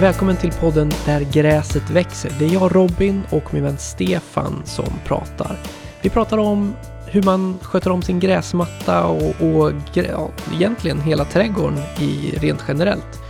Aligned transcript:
Välkommen 0.00 0.36
till 0.36 0.52
podden 0.52 0.90
Där 1.06 1.20
gräset 1.20 1.90
växer. 1.90 2.32
Det 2.38 2.44
är 2.44 2.52
jag 2.52 2.76
Robin 2.76 3.22
och 3.30 3.54
min 3.54 3.62
vän 3.62 3.78
Stefan 3.78 4.62
som 4.64 4.86
pratar. 5.04 5.58
Vi 6.02 6.10
pratar 6.10 6.38
om 6.38 6.74
hur 7.06 7.22
man 7.22 7.58
sköter 7.62 7.90
om 7.90 8.02
sin 8.02 8.20
gräsmatta 8.20 9.06
och, 9.06 9.42
och 9.42 9.72
ja, 9.92 10.30
egentligen 10.54 11.00
hela 11.00 11.24
trädgården 11.24 11.78
i 12.00 12.38
rent 12.40 12.64
generellt. 12.68 13.20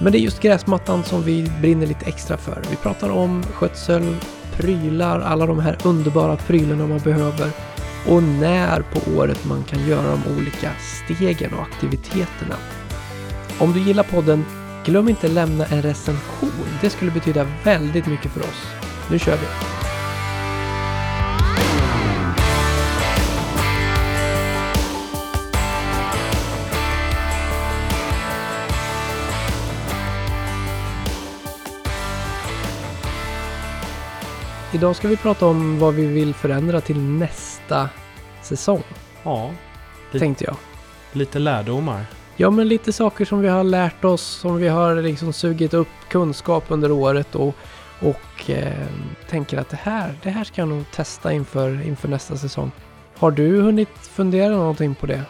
Men 0.00 0.12
det 0.12 0.18
är 0.18 0.20
just 0.20 0.40
gräsmattan 0.40 1.04
som 1.04 1.22
vi 1.22 1.50
brinner 1.60 1.86
lite 1.86 2.06
extra 2.06 2.36
för. 2.36 2.62
Vi 2.70 2.76
pratar 2.76 3.10
om 3.10 3.42
skötsel, 3.42 4.16
prylar, 4.56 5.20
alla 5.20 5.46
de 5.46 5.58
här 5.58 5.78
underbara 5.84 6.36
prylarna 6.36 6.86
man 6.86 6.98
behöver 6.98 7.50
och 8.08 8.22
när 8.22 8.80
på 8.80 9.18
året 9.18 9.44
man 9.44 9.64
kan 9.64 9.88
göra 9.88 10.10
de 10.10 10.36
olika 10.36 10.70
stegen 10.80 11.54
och 11.54 11.62
aktiviteterna. 11.62 12.56
Om 13.58 13.72
du 13.72 13.80
gillar 13.80 14.02
podden, 14.02 14.44
glöm 14.84 15.08
inte 15.08 15.28
lämna 15.28 15.66
en 15.66 15.82
recension. 15.82 16.50
Det 16.80 16.90
skulle 16.90 17.10
betyda 17.10 17.46
väldigt 17.64 18.06
mycket 18.06 18.32
för 18.32 18.40
oss. 18.40 18.66
Nu 19.10 19.18
kör 19.18 19.36
vi! 19.36 19.46
Idag 34.74 34.96
ska 34.96 35.08
vi 35.08 35.16
prata 35.16 35.46
om 35.46 35.78
vad 35.78 35.94
vi 35.94 36.06
vill 36.06 36.34
förändra 36.34 36.80
till 36.80 37.00
nästa 37.00 37.88
säsong, 38.42 38.82
Ja, 39.22 39.50
tänkte 40.12 40.44
jag. 40.44 40.56
lite 41.12 41.38
lärdomar. 41.38 42.06
Ja, 42.36 42.50
men 42.50 42.68
lite 42.68 42.92
saker 42.92 43.24
som 43.24 43.40
vi 43.40 43.48
har 43.48 43.64
lärt 43.64 44.04
oss, 44.04 44.22
som 44.22 44.56
vi 44.56 44.68
har 44.68 45.02
liksom 45.02 45.32
sugit 45.32 45.74
upp 45.74 45.88
kunskap 46.08 46.64
under 46.68 46.92
året 46.92 47.34
och, 47.34 47.54
och 48.00 48.50
eh, 48.50 48.86
tänker 49.28 49.58
att 49.58 49.68
det 49.68 49.78
här, 49.82 50.14
det 50.22 50.30
här 50.30 50.44
ska 50.44 50.60
jag 50.60 50.68
nog 50.68 50.84
testa 50.90 51.32
inför, 51.32 51.86
inför 51.86 52.08
nästa 52.08 52.36
säsong. 52.36 52.70
Har 53.18 53.30
du 53.30 53.60
hunnit 53.60 53.88
fundera 53.88 54.56
någonting 54.56 54.94
på 54.94 55.06
det? 55.06 55.22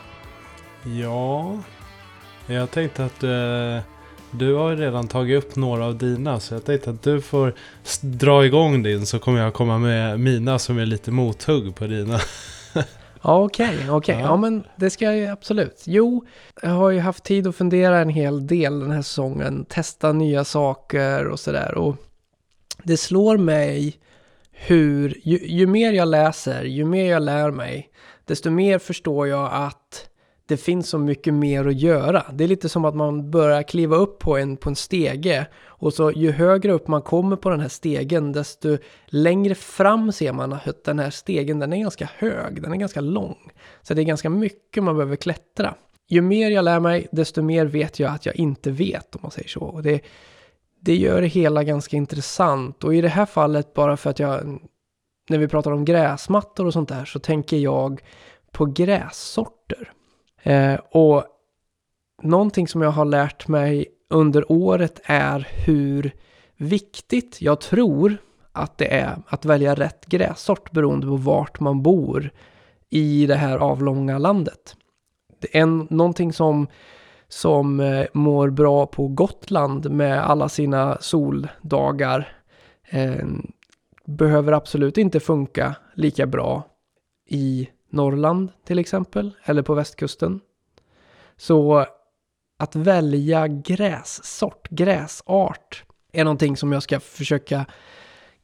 Ja, 0.84 1.58
jag 2.46 2.70
tänkte 2.70 3.04
att 3.04 3.22
eh, 3.22 3.78
du 4.30 4.54
har 4.54 4.70
ju 4.70 4.76
redan 4.76 5.08
tagit 5.08 5.44
upp 5.44 5.56
några 5.56 5.86
av 5.86 5.98
dina 5.98 6.40
så 6.40 6.54
jag 6.54 6.64
tänkte 6.64 6.90
att 6.90 7.02
du 7.02 7.20
får 7.20 7.54
dra 8.00 8.46
igång 8.46 8.82
din 8.82 9.06
så 9.06 9.18
kommer 9.18 9.40
jag 9.40 9.54
komma 9.54 9.78
med 9.78 10.20
mina 10.20 10.58
som 10.58 10.78
är 10.78 10.86
lite 10.86 11.10
mothugg 11.10 11.74
på 11.74 11.86
dina. 11.86 12.20
Ja, 13.22 13.44
okej, 13.44 13.90
okej. 13.90 14.14
Ja. 14.14 14.20
Ja, 14.20 14.36
men 14.36 14.64
det 14.76 14.90
ska 14.90 15.04
jag 15.04 15.16
ju 15.16 15.26
absolut. 15.26 15.82
Jo, 15.86 16.26
jag 16.62 16.70
har 16.70 16.90
ju 16.90 17.00
haft 17.00 17.24
tid 17.24 17.46
att 17.46 17.56
fundera 17.56 17.98
en 17.98 18.08
hel 18.08 18.46
del 18.46 18.80
den 18.80 18.90
här 18.90 19.02
säsongen. 19.02 19.64
Testa 19.64 20.12
nya 20.12 20.44
saker 20.44 21.26
och 21.26 21.40
sådär. 21.40 21.74
Och 21.74 21.96
det 22.82 22.96
slår 22.96 23.36
mig 23.36 23.96
hur, 24.52 25.20
ju, 25.22 25.38
ju 25.38 25.66
mer 25.66 25.92
jag 25.92 26.08
läser, 26.08 26.64
ju 26.64 26.84
mer 26.84 27.10
jag 27.10 27.22
lär 27.22 27.50
mig, 27.50 27.88
desto 28.24 28.50
mer 28.50 28.78
förstår 28.78 29.28
jag 29.28 29.50
att 29.52 30.08
det 30.52 30.56
finns 30.56 30.88
så 30.88 30.98
mycket 30.98 31.34
mer 31.34 31.66
att 31.66 31.80
göra. 31.80 32.26
Det 32.32 32.44
är 32.44 32.48
lite 32.48 32.68
som 32.68 32.84
att 32.84 32.94
man 32.94 33.30
börjar 33.30 33.62
kliva 33.62 33.96
upp 33.96 34.18
på 34.18 34.36
en, 34.36 34.56
på 34.56 34.68
en 34.68 34.76
stege 34.76 35.46
och 35.66 35.94
så 35.94 36.10
ju 36.10 36.30
högre 36.30 36.72
upp 36.72 36.88
man 36.88 37.02
kommer 37.02 37.36
på 37.36 37.50
den 37.50 37.60
här 37.60 37.68
stegen, 37.68 38.32
desto 38.32 38.78
längre 39.06 39.54
fram 39.54 40.12
ser 40.12 40.32
man 40.32 40.52
att 40.52 40.84
den 40.84 40.98
här 40.98 41.10
stegen, 41.10 41.58
den 41.58 41.72
är 41.72 41.76
ganska 41.76 42.08
hög, 42.16 42.62
den 42.62 42.72
är 42.72 42.76
ganska 42.76 43.00
lång. 43.00 43.50
Så 43.82 43.94
det 43.94 44.02
är 44.02 44.04
ganska 44.04 44.30
mycket 44.30 44.82
man 44.82 44.96
behöver 44.96 45.16
klättra. 45.16 45.74
Ju 46.08 46.20
mer 46.20 46.50
jag 46.50 46.64
lär 46.64 46.80
mig, 46.80 47.08
desto 47.12 47.42
mer 47.42 47.66
vet 47.66 47.98
jag 47.98 48.12
att 48.12 48.26
jag 48.26 48.36
inte 48.36 48.70
vet, 48.70 49.14
om 49.14 49.20
man 49.22 49.30
säger 49.30 49.48
så. 49.48 49.60
Och 49.60 49.82
det, 49.82 50.00
det 50.80 50.96
gör 50.96 51.20
det 51.20 51.26
hela 51.26 51.64
ganska 51.64 51.96
intressant. 51.96 52.84
Och 52.84 52.94
i 52.94 53.00
det 53.00 53.08
här 53.08 53.26
fallet, 53.26 53.74
bara 53.74 53.96
för 53.96 54.10
att 54.10 54.18
jag, 54.18 54.58
när 55.28 55.38
vi 55.38 55.48
pratar 55.48 55.70
om 55.70 55.84
gräsmattor 55.84 56.66
och 56.66 56.72
sånt 56.72 56.88
där, 56.88 57.04
så 57.04 57.18
tänker 57.18 57.56
jag 57.56 58.02
på 58.52 58.66
grässorter. 58.66 59.92
Eh, 60.42 60.80
och 60.90 61.24
någonting 62.22 62.68
som 62.68 62.82
jag 62.82 62.90
har 62.90 63.04
lärt 63.04 63.48
mig 63.48 63.86
under 64.10 64.52
året 64.52 65.00
är 65.04 65.48
hur 65.50 66.12
viktigt 66.56 67.42
jag 67.42 67.60
tror 67.60 68.16
att 68.52 68.78
det 68.78 68.94
är 68.94 69.16
att 69.26 69.44
välja 69.44 69.74
rätt 69.74 70.06
grässort 70.06 70.70
beroende 70.70 71.06
på 71.06 71.16
vart 71.16 71.60
man 71.60 71.82
bor 71.82 72.30
i 72.90 73.26
det 73.26 73.34
här 73.34 73.58
avlånga 73.58 74.18
landet. 74.18 74.76
Det 75.40 75.56
är 75.56 75.62
en, 75.62 75.86
någonting 75.90 76.32
som, 76.32 76.66
som 77.28 77.80
eh, 77.80 78.06
mår 78.12 78.50
bra 78.50 78.86
på 78.86 79.08
Gotland 79.08 79.90
med 79.90 80.30
alla 80.30 80.48
sina 80.48 80.98
soldagar 81.00 82.36
eh, 82.90 83.26
behöver 84.04 84.52
absolut 84.52 84.98
inte 84.98 85.20
funka 85.20 85.74
lika 85.94 86.26
bra 86.26 86.62
i 87.26 87.68
Norrland 87.92 88.52
till 88.64 88.78
exempel, 88.78 89.30
eller 89.44 89.62
på 89.62 89.74
västkusten. 89.74 90.40
Så 91.36 91.86
att 92.58 92.76
välja 92.76 93.48
grässort, 93.48 94.68
gräsart, 94.70 95.84
är 96.12 96.24
någonting 96.24 96.56
som 96.56 96.72
jag 96.72 96.82
ska 96.82 97.00
försöka 97.00 97.66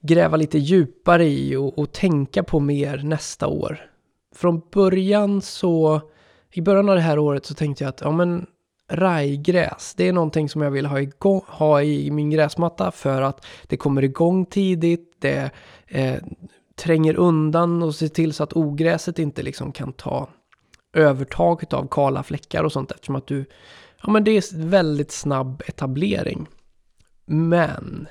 gräva 0.01 0.37
lite 0.37 0.59
djupare 0.59 1.27
i 1.27 1.57
och, 1.57 1.79
och 1.79 1.93
tänka 1.93 2.43
på 2.43 2.61
mer 2.61 2.99
nästa 2.99 3.47
år. 3.47 3.91
Från 4.35 4.63
början 4.73 5.43
så, 5.43 6.01
i 6.53 6.61
början 6.61 6.89
av 6.89 6.95
det 6.95 7.01
här 7.01 7.19
året 7.19 7.47
så 7.47 7.55
tänkte 7.55 7.85
jag 7.85 7.89
att 7.89 8.01
ja 8.01 8.11
men 8.11 8.47
rajgräs, 8.91 9.95
det 9.97 10.09
är 10.09 10.13
någonting 10.13 10.49
som 10.49 10.63
jag 10.63 10.71
vill 10.71 10.87
ha, 10.87 11.01
igång, 11.01 11.43
ha 11.47 11.83
i 11.83 12.11
min 12.11 12.31
gräsmatta 12.31 12.91
för 12.91 13.23
att 13.23 13.47
det 13.67 13.77
kommer 13.77 14.05
igång 14.05 14.47
tidigt, 14.47 15.17
det 15.19 15.51
eh, 15.87 16.17
tränger 16.79 17.15
undan 17.15 17.83
och 17.83 17.95
ser 17.95 18.09
till 18.09 18.33
så 18.33 18.43
att 18.43 18.57
ogräset 18.57 19.19
inte 19.19 19.43
liksom 19.43 19.73
kan 19.73 19.93
ta 19.93 20.29
övertaget 20.93 21.73
av 21.73 21.89
kala 21.91 22.23
fläckar 22.23 22.65
och 22.65 22.73
sånt 22.73 22.91
eftersom 22.91 23.17
att 23.17 23.27
du, 23.27 23.45
ja 24.03 24.11
men 24.11 24.25
det 24.25 24.31
är 24.31 24.59
väldigt 24.59 25.13
snabb 25.13 25.63
etablering. 25.67 26.47
Men 27.27 28.09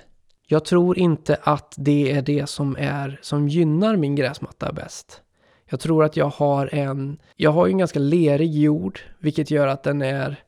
jag 0.47 0.66
tror 0.66 0.97
inte 0.97 1.38
att 1.44 1.73
det 1.77 2.11
är 2.11 2.22
det 2.22 2.50
som 2.50 2.75
är 2.79 3.19
som 3.22 3.47
gynnar 3.47 3.95
min 3.95 4.16
gräsmatta 4.16 4.73
bäst. 4.73 5.22
Jag 5.69 5.79
tror 5.79 6.03
att 6.03 6.17
jag 6.17 6.29
har 6.29 6.69
en, 6.73 7.19
jag 7.35 7.51
har 7.51 7.67
ju 7.67 7.72
en 7.72 7.77
ganska 7.77 8.00
lerig 8.00 8.53
jord, 8.53 9.00
vilket 9.19 9.51
gör 9.51 9.67
att 9.67 9.83
den 9.83 10.01
är, 10.01 10.39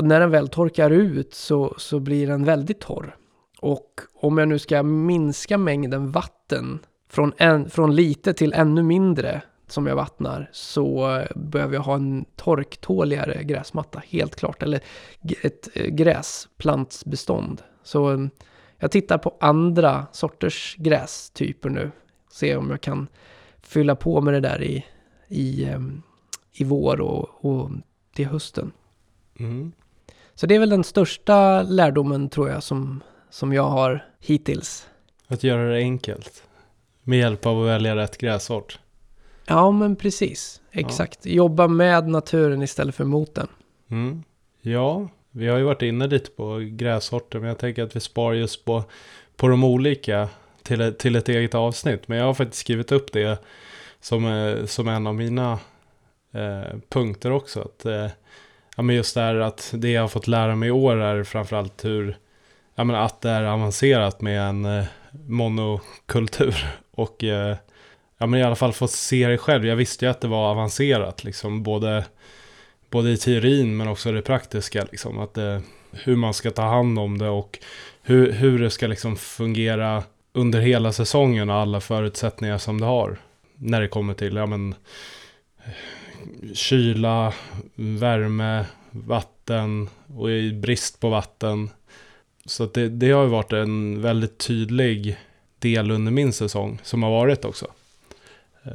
när 0.00 0.20
den 0.20 0.30
väl 0.30 0.48
torkar 0.48 0.90
ut 0.90 1.34
så, 1.34 1.74
så 1.78 2.00
blir 2.00 2.26
den 2.26 2.44
väldigt 2.44 2.80
torr. 2.80 3.16
Och 3.60 4.00
om 4.14 4.38
jag 4.38 4.48
nu 4.48 4.58
ska 4.58 4.82
minska 4.82 5.58
mängden 5.58 6.10
vatten 6.10 6.78
från, 7.08 7.32
en, 7.36 7.70
från 7.70 7.94
lite 7.94 8.34
till 8.34 8.52
ännu 8.52 8.82
mindre 8.82 9.42
som 9.68 9.86
jag 9.86 9.96
vattnar 9.96 10.50
så 10.52 11.16
eh, 11.16 11.36
behöver 11.36 11.74
jag 11.74 11.82
ha 11.82 11.94
en 11.94 12.24
torktåligare 12.36 13.44
gräsmatta, 13.44 14.02
helt 14.08 14.36
klart. 14.36 14.62
Eller 14.62 14.80
ett 15.42 15.68
eh, 15.74 15.86
gräsplantsbestånd. 15.86 17.62
Så 17.82 18.12
eh, 18.12 18.26
jag 18.78 18.90
tittar 18.90 19.18
på 19.18 19.36
andra 19.40 20.06
sorters 20.12 20.76
grästyper 20.78 21.70
nu. 21.70 21.90
Se 22.30 22.56
om 22.56 22.70
jag 22.70 22.80
kan 22.80 23.08
fylla 23.62 23.96
på 23.96 24.20
med 24.20 24.34
det 24.34 24.40
där 24.40 24.62
i, 24.62 24.84
i, 25.28 25.64
eh, 25.64 25.80
i 26.52 26.64
vår 26.64 27.00
och, 27.00 27.44
och 27.44 27.70
till 28.14 28.26
hösten. 28.26 28.72
Mm. 29.38 29.72
Så 30.34 30.46
det 30.46 30.54
är 30.54 30.58
väl 30.58 30.70
den 30.70 30.84
största 30.84 31.62
lärdomen 31.62 32.28
tror 32.28 32.48
jag 32.48 32.62
som, 32.62 33.02
som 33.30 33.52
jag 33.52 33.68
har 33.68 34.04
hittills. 34.20 34.88
Att 35.28 35.44
göra 35.44 35.68
det 35.68 35.78
enkelt. 35.78 36.42
Med 37.08 37.18
hjälp 37.18 37.46
av 37.46 37.62
att 37.62 37.68
välja 37.68 37.96
rätt 37.96 38.18
gräsort. 38.18 38.78
Ja, 39.46 39.70
men 39.70 39.96
precis. 39.96 40.60
Exakt. 40.72 41.26
Jobba 41.26 41.68
med 41.68 42.08
naturen 42.08 42.62
istället 42.62 42.94
för 42.94 43.04
mot 43.04 43.34
den. 43.34 43.48
Mm. 43.90 44.22
Ja, 44.60 45.08
vi 45.30 45.48
har 45.48 45.58
ju 45.58 45.64
varit 45.64 45.82
inne 45.82 46.06
lite 46.06 46.30
på 46.30 46.58
grässorter 46.58 47.38
men 47.38 47.48
jag 47.48 47.58
tänker 47.58 47.82
att 47.82 47.96
vi 47.96 48.00
spar 48.00 48.32
just 48.32 48.64
på, 48.64 48.84
på 49.36 49.48
de 49.48 49.64
olika 49.64 50.28
till, 50.62 50.94
till 50.98 51.16
ett 51.16 51.28
eget 51.28 51.54
avsnitt. 51.54 52.08
Men 52.08 52.18
jag 52.18 52.24
har 52.24 52.34
faktiskt 52.34 52.60
skrivit 52.60 52.92
upp 52.92 53.12
det 53.12 53.42
som, 54.00 54.26
eh, 54.26 54.64
som 54.64 54.88
en 54.88 55.06
av 55.06 55.14
mina 55.14 55.58
eh, 56.32 56.78
punkter 56.88 57.32
också. 57.32 57.60
Att, 57.60 57.86
eh, 57.86 58.08
ja, 58.76 58.82
men 58.82 58.96
just 58.96 59.14
det 59.14 59.20
här 59.20 59.34
att 59.34 59.70
det 59.76 59.90
jag 59.90 60.00
har 60.00 60.08
fått 60.08 60.26
lära 60.26 60.56
mig 60.56 60.68
i 60.68 60.72
år 60.72 60.96
är 60.96 61.24
framförallt 61.24 61.84
hur 61.84 62.16
ja, 62.74 62.84
men 62.84 62.96
att 62.96 63.20
det 63.20 63.30
är 63.30 63.44
avancerat 63.44 64.20
med 64.20 64.40
en 64.48 64.64
eh, 64.64 64.84
monokultur. 65.26 66.54
Och 66.90 67.24
eh, 67.24 67.56
ja, 68.18 68.26
men 68.26 68.40
i 68.40 68.42
alla 68.42 68.56
fall 68.56 68.72
få 68.72 68.88
se 68.88 69.28
det 69.28 69.38
själv. 69.38 69.66
Jag 69.66 69.76
visste 69.76 70.04
ju 70.04 70.10
att 70.10 70.20
det 70.20 70.28
var 70.28 70.50
avancerat 70.50 71.24
liksom 71.24 71.62
både 71.62 72.04
både 72.90 73.10
i 73.10 73.16
teorin 73.16 73.76
men 73.76 73.88
också 73.88 74.12
det 74.12 74.22
praktiska. 74.22 74.86
Liksom, 74.90 75.18
att 75.18 75.34
det, 75.34 75.62
hur 75.92 76.16
man 76.16 76.34
ska 76.34 76.50
ta 76.50 76.62
hand 76.62 76.98
om 76.98 77.18
det 77.18 77.28
och 77.28 77.58
hur, 78.02 78.32
hur 78.32 78.58
det 78.58 78.70
ska 78.70 78.86
liksom 78.86 79.16
fungera 79.16 80.02
under 80.32 80.60
hela 80.60 80.92
säsongen 80.92 81.50
och 81.50 81.56
alla 81.56 81.80
förutsättningar 81.80 82.58
som 82.58 82.80
det 82.80 82.86
har. 82.86 83.18
När 83.56 83.80
det 83.80 83.88
kommer 83.88 84.14
till 84.14 84.36
ja, 84.36 84.46
men, 84.46 84.74
kyla, 86.54 87.32
värme, 87.74 88.64
vatten 88.90 89.88
och 90.16 90.30
i 90.30 90.52
brist 90.52 91.00
på 91.00 91.08
vatten. 91.08 91.70
Så 92.46 92.66
det, 92.66 92.88
det 92.88 93.10
har 93.10 93.22
ju 93.22 93.28
varit 93.28 93.52
en 93.52 94.02
väldigt 94.02 94.38
tydlig 94.38 95.18
del 95.58 95.90
under 95.90 96.12
min 96.12 96.32
säsong 96.32 96.78
som 96.82 97.02
har 97.02 97.10
varit 97.10 97.44
också. 97.44 97.66
Eh, 98.64 98.72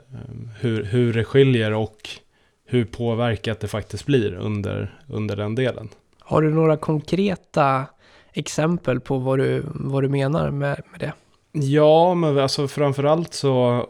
hur, 0.59 0.83
hur 0.83 1.13
det 1.13 1.23
skiljer 1.23 1.73
och 1.73 2.09
hur 2.65 2.85
påverkat 2.85 3.59
det 3.59 3.67
faktiskt 3.67 4.05
blir 4.05 4.33
under, 4.33 4.99
under 5.07 5.35
den 5.35 5.55
delen. 5.55 5.89
Har 6.19 6.41
du 6.41 6.49
några 6.49 6.77
konkreta 6.77 7.85
exempel 8.33 8.99
på 8.99 9.17
vad 9.17 9.39
du, 9.39 9.63
vad 9.73 10.03
du 10.03 10.09
menar 10.09 10.51
med, 10.51 10.81
med 10.91 10.99
det? 10.99 11.13
Ja, 11.51 12.13
men 12.13 12.39
alltså 12.39 12.67
framförallt 12.67 13.33
så 13.33 13.87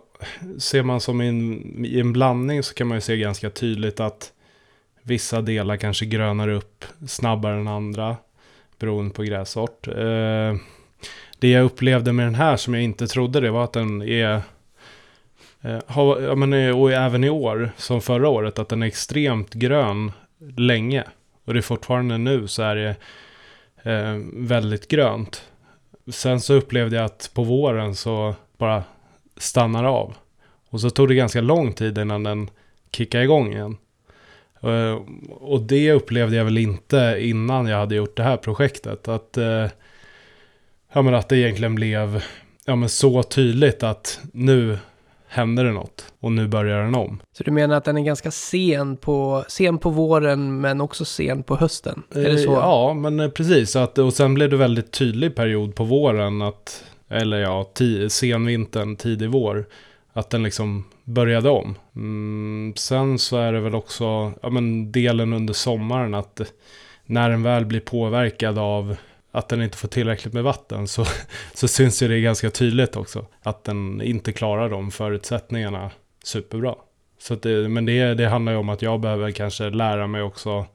ser 0.60 0.84
man 0.84 1.01
som 1.01 1.22
i 1.22 1.27
en, 1.27 1.86
i 1.86 2.00
en 2.00 2.13
blandning 2.13 2.63
så 2.63 2.74
kan 2.74 2.88
man 2.88 2.98
ju 2.98 3.01
se 3.01 3.18
ganska 3.18 3.50
tydligt 3.50 4.00
att 4.00 4.31
vissa 5.04 5.42
delar 5.42 5.77
kanske 5.77 6.06
grönar 6.06 6.48
upp 6.48 6.86
snabbare 7.07 7.60
än 7.60 7.68
andra 7.68 8.16
beroende 8.81 9.13
på 9.13 9.24
grässort. 9.24 9.88
Eh, 9.88 10.56
det 11.39 11.50
jag 11.50 11.63
upplevde 11.63 12.13
med 12.13 12.25
den 12.25 12.36
här 12.36 12.57
som 12.57 12.74
jag 12.74 12.83
inte 12.83 13.07
trodde 13.07 13.39
det 13.39 13.51
var 13.51 13.63
att 13.63 13.74
den 13.74 14.01
är 14.01 14.42
eh, 15.62 15.80
har, 15.88 16.22
ja, 16.22 16.36
men, 16.36 16.54
eh, 16.54 16.80
och 16.80 16.92
även 16.92 17.24
i 17.24 17.30
år, 17.30 17.72
som 17.78 18.01
förra 18.01 18.30
året, 18.30 18.60
att 18.60 18.69
den 18.69 18.83
är 18.83 18.88
extremt 18.88 19.54
grön 19.54 20.12
länge. 20.57 21.04
Och 21.45 21.54
det 21.54 21.60
är 21.60 21.62
fortfarande 21.62 22.18
nu 22.18 22.48
så 22.48 22.63
är 22.63 22.75
det 22.75 22.95
eh, 23.92 24.19
väldigt 24.33 24.88
grönt. 24.88 25.44
Sen 26.12 26.42
så 26.42 26.54
upplevde 26.54 26.95
jag 26.95 27.06
att 27.06 27.31
på 27.34 27.44
våren 27.44 27.95
så 27.95 28.36
bara 28.57 28.84
stannar 29.38 29.84
av. 29.84 30.13
Och 30.69 30.81
så 30.81 30.89
tog 30.89 31.07
det 31.07 31.16
ganska 31.16 31.42
lång 31.42 31.74
tid 31.74 31.98
innan 31.98 32.24
den 32.24 32.50
kickade 32.92 33.24
igång 33.24 33.54
igen. 33.54 33.77
Uh, 34.63 35.02
och 35.30 35.62
det 35.62 35.92
upplevde 35.92 36.36
jag 36.36 36.46
väl 36.46 36.58
inte 36.58 37.18
innan 37.19 37.68
jag 37.68 37.78
hade 37.78 37.96
gjort 37.96 38.18
det 38.18 38.24
här 38.24 38.38
projektet. 38.38 39.08
Att, 39.08 39.38
uh, 39.38 39.68
ja, 40.94 41.02
men 41.02 41.13
att 41.13 41.30
det 41.30 41.38
egentligen 41.38 41.75
blev 41.75 42.24
ja, 42.66 42.75
men 42.75 42.90
så 42.90 43.24
tydligt 43.24 43.84
att 43.84 44.19
nu 44.34 44.78
händer 45.28 45.63
det 45.63 45.72
något 45.72 46.13
och 46.19 46.31
nu 46.31 46.48
börjar 46.48 46.84
den 46.84 46.96
om. 46.96 47.22
Så 47.38 47.44
du 47.44 47.52
menar 47.52 47.75
att 47.75 47.84
den 47.84 47.98
är 47.98 48.02
ganska 48.02 48.31
sen 48.31 48.98
på, 48.98 49.46
sen 49.48 49.78
på 49.78 49.90
våren 49.90 50.62
men 50.62 50.81
också 50.81 51.06
sen 51.06 51.44
på 51.44 51.56
hösten? 51.56 52.04
Är 52.16 52.30
det 52.30 52.38
så? 52.38 52.52
Ja, 52.52 52.94
men 52.94 53.31
precis. 53.31 53.75
Att, 53.75 53.98
och 53.98 54.13
sen 54.13 54.34
blev 54.34 54.50
det 54.50 54.58
väldigt 54.58 54.92
tydlig 54.92 55.36
period 55.36 55.75
på 55.75 55.84
våren 55.84 56.42
att, 56.42 56.84
eller 57.10 57.38
ja, 57.38 57.72
senvintern, 58.10 58.96
tidig 58.96 59.30
vår, 59.30 59.66
att 60.13 60.30
den 60.30 60.44
liksom 60.44 60.86
började 61.04 61.50
om. 61.50 61.75
Mm, 61.96 62.74
sen 62.75 63.19
så 63.19 63.38
är 63.38 63.54
det 63.54 63.60
väl 63.60 63.75
också 63.75 64.34
ja, 64.42 64.50
men 64.50 64.92
delen 64.92 65.34
under 65.34 65.54
sommaren 65.54 66.13
att 66.13 66.42
när 67.06 67.30
den 67.30 67.44
väl 67.44 67.66
blir 67.66 67.80
påverkad 67.80 68.58
av 68.58 68.96
att 69.31 69.50
den 69.50 69.62
inte 69.62 69.78
får 69.78 69.88
tillräckligt 69.88 70.34
med 70.34 70.44
vatten 70.44 70.88
så, 70.88 71.06
så 71.54 71.68
syns 71.68 72.04
ju 72.04 72.08
det 72.08 72.22
ganska 72.22 72.50
tydligt 72.50 72.96
också. 72.96 73.25
Att 73.42 73.63
den 73.63 74.02
inte 74.02 74.34
klarar 74.34 74.69
de 74.69 74.92
förutsättningarna 74.92 75.92
superbra. 76.24 76.75
Så 77.19 77.36
det, 77.36 77.69
men 77.69 77.86
det, 77.86 78.13
det 78.13 78.28
handlar 78.28 78.52
ju 78.52 78.58
om 78.58 78.69
att 78.69 78.81
jag 78.81 79.00
behöver 79.00 79.31
kanske 79.31 79.69
lära 79.69 80.08
mig 80.08 80.22
också 80.22 80.66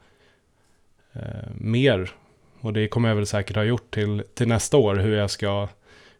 eh, 1.12 1.50
mer. 1.54 2.10
Och 2.60 2.72
det 2.72 2.88
kommer 2.88 3.08
jag 3.08 3.16
väl 3.16 3.26
säkert 3.26 3.56
ha 3.56 3.64
gjort 3.64 3.94
till, 3.94 4.22
till 4.34 4.48
nästa 4.48 4.76
år 4.76 4.96
hur 4.96 5.16
jag 5.16 5.30
ska 5.30 5.68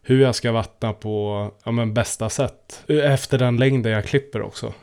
hur 0.09 0.21
jag 0.21 0.35
ska 0.35 0.51
vattna 0.51 0.93
på 0.93 1.51
ja, 1.63 1.71
men 1.71 1.93
bästa 1.93 2.29
sätt. 2.29 2.83
Efter 2.87 3.37
den 3.37 3.57
längden 3.57 3.91
jag 3.91 4.05
klipper 4.05 4.41
också. 4.41 4.73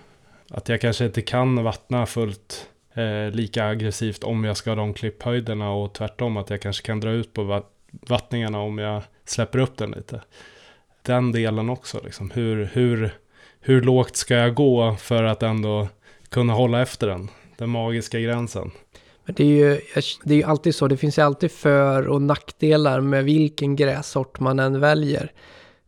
Att 0.50 0.68
jag 0.68 0.80
kanske 0.80 1.04
inte 1.04 1.22
kan 1.22 1.64
vattna 1.64 2.06
fullt 2.06 2.68
eh, 2.94 3.30
lika 3.30 3.66
aggressivt 3.66 4.24
om 4.24 4.44
jag 4.44 4.56
ska 4.56 4.70
ha 4.70 4.76
de 4.76 4.94
klipphöjderna 4.94 5.70
och 5.70 5.92
tvärtom 5.92 6.36
att 6.36 6.50
jag 6.50 6.60
kanske 6.60 6.86
kan 6.86 7.00
dra 7.00 7.10
ut 7.10 7.32
på 7.32 7.62
vattningarna 7.90 8.60
om 8.60 8.78
jag 8.78 9.02
släpper 9.24 9.58
upp 9.58 9.76
den 9.76 9.90
lite. 9.90 10.20
Den 11.02 11.32
delen 11.32 11.70
också, 11.70 12.00
liksom. 12.04 12.30
hur, 12.30 12.70
hur, 12.72 13.14
hur 13.60 13.82
lågt 13.82 14.16
ska 14.16 14.34
jag 14.34 14.54
gå 14.54 14.96
för 14.96 15.24
att 15.24 15.42
ändå 15.42 15.88
kunna 16.28 16.52
hålla 16.52 16.82
efter 16.82 17.06
den? 17.06 17.28
Den 17.56 17.70
magiska 17.70 18.20
gränsen. 18.20 18.70
Men 19.24 19.34
det 19.34 19.44
är 19.44 19.48
ju 19.48 19.80
det 20.24 20.34
är 20.34 20.38
ju 20.38 20.44
alltid 20.44 20.74
så, 20.74 20.88
det 20.88 20.96
finns 20.96 21.18
ju 21.18 21.22
alltid 21.22 21.50
för 21.50 22.08
och 22.08 22.22
nackdelar 22.22 23.00
med 23.00 23.24
vilken 23.24 23.76
grässort 23.76 24.40
man 24.40 24.58
än 24.58 24.80
väljer. 24.80 25.32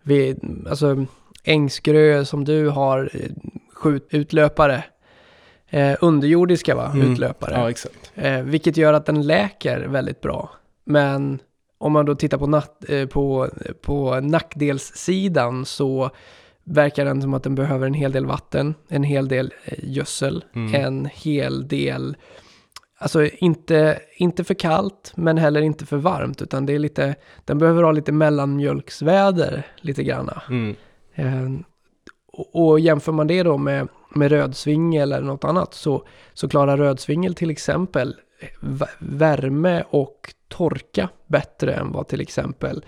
Vi, 0.02 0.36
alltså 0.68 1.06
ängsgrö 1.44 2.24
som 2.24 2.44
du 2.44 2.68
har, 2.68 3.10
eh, 3.14 3.30
skjut, 3.74 4.08
utlöpare, 4.10 4.84
eh, 5.70 5.96
underjordiska 6.00 6.74
va, 6.74 6.90
mm. 6.94 7.12
utlöpare. 7.12 7.54
Ja, 7.54 7.70
exakt. 7.70 8.12
Eh, 8.14 8.40
vilket 8.40 8.76
gör 8.76 8.92
att 8.92 9.06
den 9.06 9.26
läker 9.26 9.80
väldigt 9.80 10.20
bra. 10.20 10.50
Men 10.84 11.38
om 11.78 11.92
man 11.92 12.06
då 12.06 12.14
tittar 12.14 12.38
på, 12.38 12.46
natt, 12.46 12.84
eh, 12.88 13.06
på, 13.06 13.48
på 13.82 14.20
nackdelssidan 14.20 15.64
så 15.64 16.10
verkar 16.64 17.04
den 17.04 17.22
som 17.22 17.34
att 17.34 17.42
den 17.42 17.54
behöver 17.54 17.86
en 17.86 17.94
hel 17.94 18.12
del 18.12 18.26
vatten, 18.26 18.74
en 18.88 19.02
hel 19.02 19.28
del 19.28 19.54
eh, 19.64 19.78
gödsel, 19.82 20.44
mm. 20.54 20.74
en 20.74 21.08
hel 21.14 21.68
del 21.68 22.16
Alltså 22.98 23.24
inte, 23.24 24.00
inte 24.16 24.44
för 24.44 24.54
kallt, 24.54 25.12
men 25.16 25.38
heller 25.38 25.60
inte 25.60 25.86
för 25.86 25.96
varmt, 25.96 26.42
utan 26.42 26.66
det 26.66 26.74
är 26.74 26.78
lite, 26.78 27.14
den 27.44 27.58
behöver 27.58 27.82
ha 27.82 27.92
lite 27.92 28.12
mellanmjölksväder 28.12 29.66
lite 29.76 30.02
granna. 30.04 30.42
Mm. 30.48 30.76
Eh, 31.14 31.60
och, 32.32 32.68
och 32.68 32.80
jämför 32.80 33.12
man 33.12 33.26
det 33.26 33.42
då 33.42 33.58
med, 33.58 33.88
med 34.14 34.30
rödsvingel 34.30 35.12
eller 35.12 35.26
något 35.26 35.44
annat 35.44 35.74
så, 35.74 36.06
så 36.34 36.48
klarar 36.48 36.76
rödsvingel 36.76 37.34
till 37.34 37.50
exempel 37.50 38.16
värme 38.98 39.84
och 39.90 40.34
torka 40.48 41.08
bättre 41.26 41.74
än 41.74 41.92
vad 41.92 42.08
till 42.08 42.20
exempel 42.20 42.84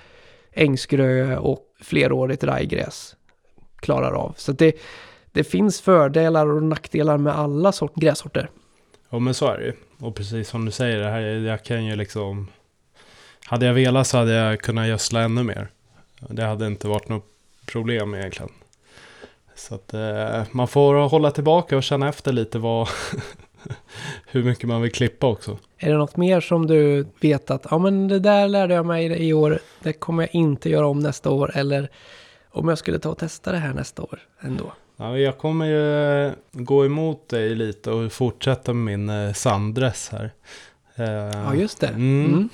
ängsgrö 0.52 1.36
och 1.36 1.60
flerårigt 1.80 2.44
rajgräs 2.44 3.16
klarar 3.76 4.12
av. 4.12 4.34
Så 4.36 4.52
det, 4.52 4.76
det 5.32 5.44
finns 5.44 5.80
fördelar 5.80 6.46
och 6.46 6.62
nackdelar 6.62 7.18
med 7.18 7.38
alla 7.38 7.72
sort, 7.72 7.94
grässorter. 7.94 8.50
Ja 9.10 9.18
men 9.18 9.34
så 9.34 9.46
är 9.46 9.58
det 9.58 9.64
ju. 9.64 9.72
Och 9.98 10.14
precis 10.14 10.48
som 10.48 10.64
du 10.64 10.70
säger, 10.70 10.98
det 10.98 11.10
här, 11.10 11.20
jag 11.20 11.64
kan 11.64 11.84
ju 11.84 11.96
liksom... 11.96 12.48
Hade 13.44 13.66
jag 13.66 13.74
velat 13.74 14.06
så 14.06 14.18
hade 14.18 14.32
jag 14.32 14.60
kunnat 14.60 14.88
gödsla 14.88 15.20
ännu 15.20 15.42
mer. 15.42 15.68
Det 16.20 16.44
hade 16.44 16.66
inte 16.66 16.88
varit 16.88 17.08
något 17.08 17.26
problem 17.66 18.14
egentligen. 18.14 18.52
Så 19.54 19.74
att 19.74 19.94
eh, 19.94 20.42
man 20.50 20.68
får 20.68 20.94
hålla 20.94 21.30
tillbaka 21.30 21.76
och 21.76 21.82
känna 21.82 22.08
efter 22.08 22.32
lite 22.32 22.58
vad... 22.58 22.88
hur 24.26 24.44
mycket 24.44 24.68
man 24.68 24.82
vill 24.82 24.92
klippa 24.92 25.26
också. 25.26 25.58
Är 25.78 25.90
det 25.90 25.96
något 25.96 26.16
mer 26.16 26.40
som 26.40 26.66
du 26.66 27.06
vet 27.20 27.50
att, 27.50 27.66
ja 27.70 27.78
men 27.78 28.08
det 28.08 28.18
där 28.18 28.48
lärde 28.48 28.74
jag 28.74 28.86
mig 28.86 29.06
i 29.06 29.32
år, 29.32 29.58
det 29.82 29.92
kommer 29.92 30.22
jag 30.22 30.34
inte 30.34 30.70
göra 30.70 30.86
om 30.86 31.00
nästa 31.00 31.30
år, 31.30 31.50
eller 31.54 31.90
om 32.50 32.68
jag 32.68 32.78
skulle 32.78 32.98
ta 32.98 33.10
och 33.10 33.18
testa 33.18 33.52
det 33.52 33.58
här 33.58 33.72
nästa 33.72 34.02
år 34.02 34.18
ändå? 34.40 34.72
Ja, 35.00 35.18
jag 35.18 35.38
kommer 35.38 35.66
ju 35.66 36.26
eh, 36.26 36.32
gå 36.52 36.86
emot 36.86 37.28
dig 37.28 37.54
lite 37.54 37.90
och 37.90 38.12
fortsätta 38.12 38.72
med 38.72 38.98
min 38.98 39.08
eh, 39.08 39.32
sanddress 39.32 40.08
här. 40.12 40.32
Eh, 40.94 41.40
ja, 41.44 41.54
just 41.54 41.80
det. 41.80 41.86
Mm. 41.86 42.24
Mm. 42.26 42.48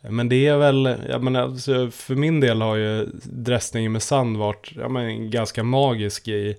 men 0.16 0.28
det 0.28 0.46
är 0.46 0.56
väl, 0.56 0.96
jag 1.08 1.22
menar, 1.22 1.42
alltså, 1.42 1.90
för 1.90 2.14
min 2.14 2.40
del 2.40 2.62
har 2.62 2.76
ju 2.76 3.06
dressningen 3.22 3.92
med 3.92 4.02
sand 4.02 4.36
varit 4.36 4.72
ja, 4.76 4.88
men, 4.88 5.30
ganska 5.30 5.62
magisk 5.62 6.28
i, 6.28 6.56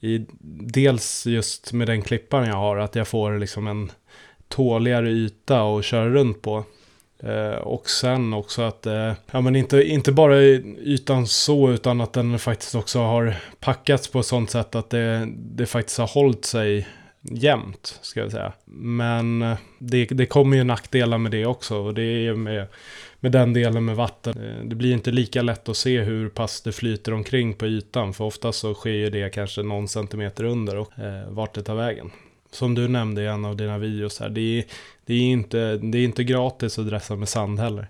i 0.00 0.26
dels 0.68 1.26
just 1.26 1.72
med 1.72 1.86
den 1.86 2.02
klippan 2.02 2.46
jag 2.46 2.56
har, 2.56 2.76
att 2.76 2.94
jag 2.94 3.08
får 3.08 3.38
liksom 3.38 3.66
en 3.66 3.92
tåligare 4.48 5.10
yta 5.10 5.62
att 5.62 5.84
köra 5.84 6.08
runt 6.08 6.42
på. 6.42 6.64
Eh, 7.26 7.58
och 7.58 7.90
sen 7.90 8.34
också 8.34 8.62
att, 8.62 8.86
eh, 8.86 9.12
ja 9.30 9.40
men 9.40 9.56
inte, 9.56 9.82
inte 9.82 10.12
bara 10.12 10.40
ytan 10.40 11.26
så 11.26 11.70
utan 11.70 12.00
att 12.00 12.12
den 12.12 12.38
faktiskt 12.38 12.74
också 12.74 12.98
har 12.98 13.34
packats 13.60 14.08
på 14.08 14.20
ett 14.20 14.26
sånt 14.26 14.50
sätt 14.50 14.74
att 14.74 14.90
det, 14.90 15.28
det 15.36 15.66
faktiskt 15.66 15.98
har 15.98 16.06
hållit 16.06 16.44
sig 16.44 16.88
jämnt, 17.20 17.98
ska 18.02 18.20
jag 18.20 18.32
säga. 18.32 18.52
Men 18.64 19.42
eh, 19.42 19.56
det, 19.78 20.04
det 20.04 20.26
kommer 20.26 20.56
ju 20.56 20.64
nackdelar 20.64 21.18
med 21.18 21.32
det 21.32 21.46
också 21.46 21.76
och 21.76 21.94
det 21.94 22.26
är 22.26 22.34
med, 22.34 22.66
med 23.20 23.32
den 23.32 23.52
delen 23.52 23.84
med 23.84 23.96
vatten. 23.96 24.34
Det 24.64 24.76
blir 24.76 24.92
inte 24.92 25.10
lika 25.10 25.42
lätt 25.42 25.68
att 25.68 25.76
se 25.76 26.00
hur 26.00 26.28
pass 26.28 26.60
det 26.60 26.72
flyter 26.72 27.12
omkring 27.12 27.54
på 27.54 27.66
ytan 27.66 28.14
för 28.14 28.24
oftast 28.24 28.58
så 28.58 28.74
sker 28.74 28.90
ju 28.90 29.10
det 29.10 29.30
kanske 29.34 29.62
någon 29.62 29.88
centimeter 29.88 30.44
under 30.44 30.76
och 30.76 30.98
eh, 30.98 31.28
vart 31.28 31.54
det 31.54 31.62
tar 31.62 31.74
vägen 31.74 32.10
som 32.54 32.74
du 32.74 32.88
nämnde 32.88 33.22
i 33.22 33.26
en 33.26 33.44
av 33.44 33.56
dina 33.56 33.78
videos 33.78 34.20
här, 34.20 34.28
det 34.28 34.58
är, 34.58 34.64
det 35.06 35.14
är, 35.14 35.20
inte, 35.20 35.76
det 35.76 35.98
är 35.98 36.04
inte 36.04 36.24
gratis 36.24 36.78
att 36.78 36.86
dressa 36.86 37.16
med 37.16 37.28
sand 37.28 37.60
heller. 37.60 37.88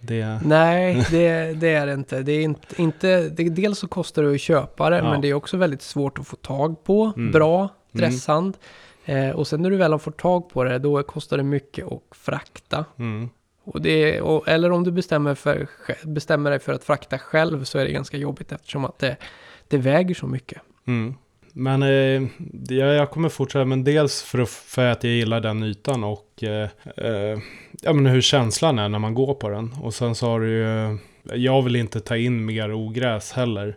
Det... 0.00 0.40
Nej, 0.44 1.06
det, 1.10 1.52
det, 1.60 1.68
är 1.68 1.86
det 1.86 1.92
inte. 1.94 2.22
Det 2.22 2.32
är 2.32 2.42
inte, 2.42 2.82
inte 2.82 3.28
det, 3.28 3.48
dels 3.48 3.78
så 3.78 3.88
kostar 3.88 4.22
det 4.22 4.34
att 4.34 4.40
köpa 4.40 4.90
det, 4.90 4.96
ja. 4.96 5.10
men 5.10 5.20
det 5.20 5.28
är 5.28 5.34
också 5.34 5.56
väldigt 5.56 5.82
svårt 5.82 6.18
att 6.18 6.26
få 6.26 6.36
tag 6.36 6.84
på 6.84 7.12
mm. 7.16 7.32
bra 7.32 7.58
mm. 7.58 7.70
dressand. 7.92 8.56
Mm. 9.04 9.30
Eh, 9.30 9.36
och 9.36 9.46
sen 9.46 9.62
när 9.62 9.70
du 9.70 9.76
väl 9.76 9.92
har 9.92 9.98
fått 9.98 10.16
tag 10.16 10.50
på 10.50 10.64
det, 10.64 10.78
då 10.78 11.02
kostar 11.02 11.36
det 11.36 11.42
mycket 11.42 11.86
att 11.86 12.02
frakta. 12.10 12.84
Mm. 12.98 13.28
Och 13.64 13.82
det, 13.82 14.20
och, 14.20 14.48
eller 14.48 14.70
om 14.70 14.84
du 14.84 14.90
bestämmer, 14.90 15.34
för, 15.34 15.68
bestämmer 16.04 16.50
dig 16.50 16.58
för 16.58 16.72
att 16.72 16.84
frakta 16.84 17.18
själv 17.18 17.64
så 17.64 17.78
är 17.78 17.84
det 17.84 17.92
ganska 17.92 18.16
jobbigt 18.16 18.52
eftersom 18.52 18.84
att 18.84 18.98
det, 18.98 19.16
det 19.68 19.78
väger 19.78 20.14
så 20.14 20.26
mycket. 20.26 20.62
Men 21.58 21.82
eh, 21.82 22.28
jag, 22.68 22.94
jag 22.94 23.10
kommer 23.10 23.28
fortsätta, 23.28 23.64
men 23.64 23.84
dels 23.84 24.22
för, 24.22 24.44
för 24.44 24.86
att 24.86 25.04
jag 25.04 25.12
gillar 25.12 25.40
den 25.40 25.62
ytan 25.62 26.04
och 26.04 26.42
eh, 26.42 26.68
eh, 26.96 27.38
ja, 27.82 27.92
men 27.92 28.06
hur 28.06 28.20
känslan 28.20 28.78
är 28.78 28.88
när 28.88 28.98
man 28.98 29.14
går 29.14 29.34
på 29.34 29.48
den. 29.48 29.74
Och 29.82 29.94
sen 29.94 30.14
så 30.14 30.26
har 30.26 30.40
du 30.40 30.50
ju, 30.50 30.98
jag 31.34 31.62
vill 31.62 31.76
inte 31.76 32.00
ta 32.00 32.16
in 32.16 32.44
mer 32.44 32.72
ogräs 32.72 33.32
heller. 33.32 33.76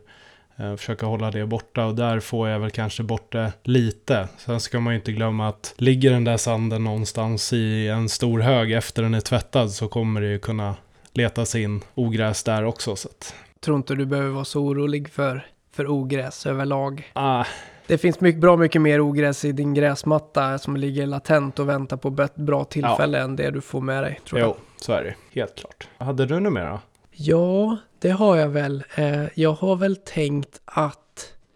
Eh, 0.56 0.76
försöka 0.76 1.06
hålla 1.06 1.32
det 1.32 1.46
borta 1.46 1.86
och 1.86 1.96
där 1.96 2.20
får 2.20 2.50
jag 2.50 2.60
väl 2.60 2.72
kanske 2.72 3.04
bort 3.04 3.32
det 3.32 3.54
lite. 3.64 4.28
Sen 4.38 4.60
ska 4.60 4.80
man 4.80 4.94
ju 4.94 5.00
inte 5.00 5.12
glömma 5.12 5.48
att 5.48 5.74
ligger 5.78 6.12
den 6.12 6.24
där 6.24 6.38
sanden 6.38 6.84
någonstans 6.84 7.54
i 7.54 7.88
en 7.88 8.10
stor 8.10 8.40
hög 8.40 8.72
efter 8.72 9.04
den 9.04 9.14
är 9.14 9.22
tvättad 9.22 9.72
så 9.72 9.88
kommer 9.88 10.22
det 10.22 10.28
ju 10.28 10.40
kunna 10.40 10.76
leta 11.14 11.46
sig 11.46 11.64
in 11.64 11.82
ogräs 11.96 12.44
där 12.44 12.66
också. 12.66 12.96
Så 12.96 13.08
att... 13.08 13.36
Tror 13.60 13.78
inte 13.78 13.96
du 13.96 14.06
behöver 14.06 14.30
vara 14.30 14.46
så 14.46 14.62
orolig 14.62 15.10
för, 15.10 15.46
för 15.72 15.88
ogräs 15.88 16.46
överlag. 16.46 17.12
Ah, 17.14 17.46
Det 17.88 17.98
finns 17.98 18.22
mycket, 18.22 18.42
bra 18.42 18.58
mycket 18.58 18.82
mer 18.82 19.02
ogräs 19.02 19.46
i 19.46 19.52
din 19.52 19.74
gräsmatta 19.74 20.58
som 20.58 20.78
ligger 20.78 21.06
latent 21.06 21.60
och 21.60 21.70
väntar 21.70 21.98
på 21.98 22.30
bra 22.36 22.64
tillfälle 22.64 23.20
än 23.20 23.36
det 23.36 23.52
du 23.52 23.62
får 23.62 23.82
med 23.82 24.04
dig. 24.04 24.20
Tror 24.26 24.40
jag. 24.40 24.48
jo, 24.48 24.56
så 24.78 24.94
är 24.94 25.04
det. 25.04 25.16
Helt 25.40 25.56
klart. 25.56 25.88
Hade 25.98 26.26
du 26.26 26.40
då? 26.70 26.80
Ja, 27.12 27.78
det 28.00 28.10
har 28.10 28.38
jag 28.38 28.50
väl. 28.50 28.84
Eh, 28.96 29.24
jag 29.34 29.54
har 29.54 29.76
väl 29.76 29.96
tänkt 29.96 30.62
att 30.66 30.98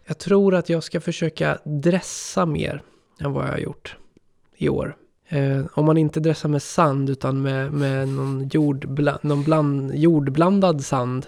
jag 0.07 0.17
tror 0.17 0.55
att 0.55 0.69
jag 0.69 0.83
ska 0.83 1.01
försöka 1.01 1.57
dressa 1.63 2.45
mer 2.45 2.81
än 3.19 3.33
vad 3.33 3.45
jag 3.45 3.51
har 3.51 3.57
gjort 3.57 3.97
i 4.57 4.69
år. 4.69 4.95
Eh, 5.27 5.61
om 5.73 5.85
man 5.85 5.97
inte 5.97 6.19
dressar 6.19 6.49
med 6.49 6.63
sand 6.63 7.09
utan 7.09 7.41
med, 7.41 7.71
med 7.71 8.07
någon, 8.07 8.49
jordbla, 8.53 9.19
någon 9.21 9.43
bland, 9.43 9.95
jordblandad 9.95 10.85
sand 10.85 11.25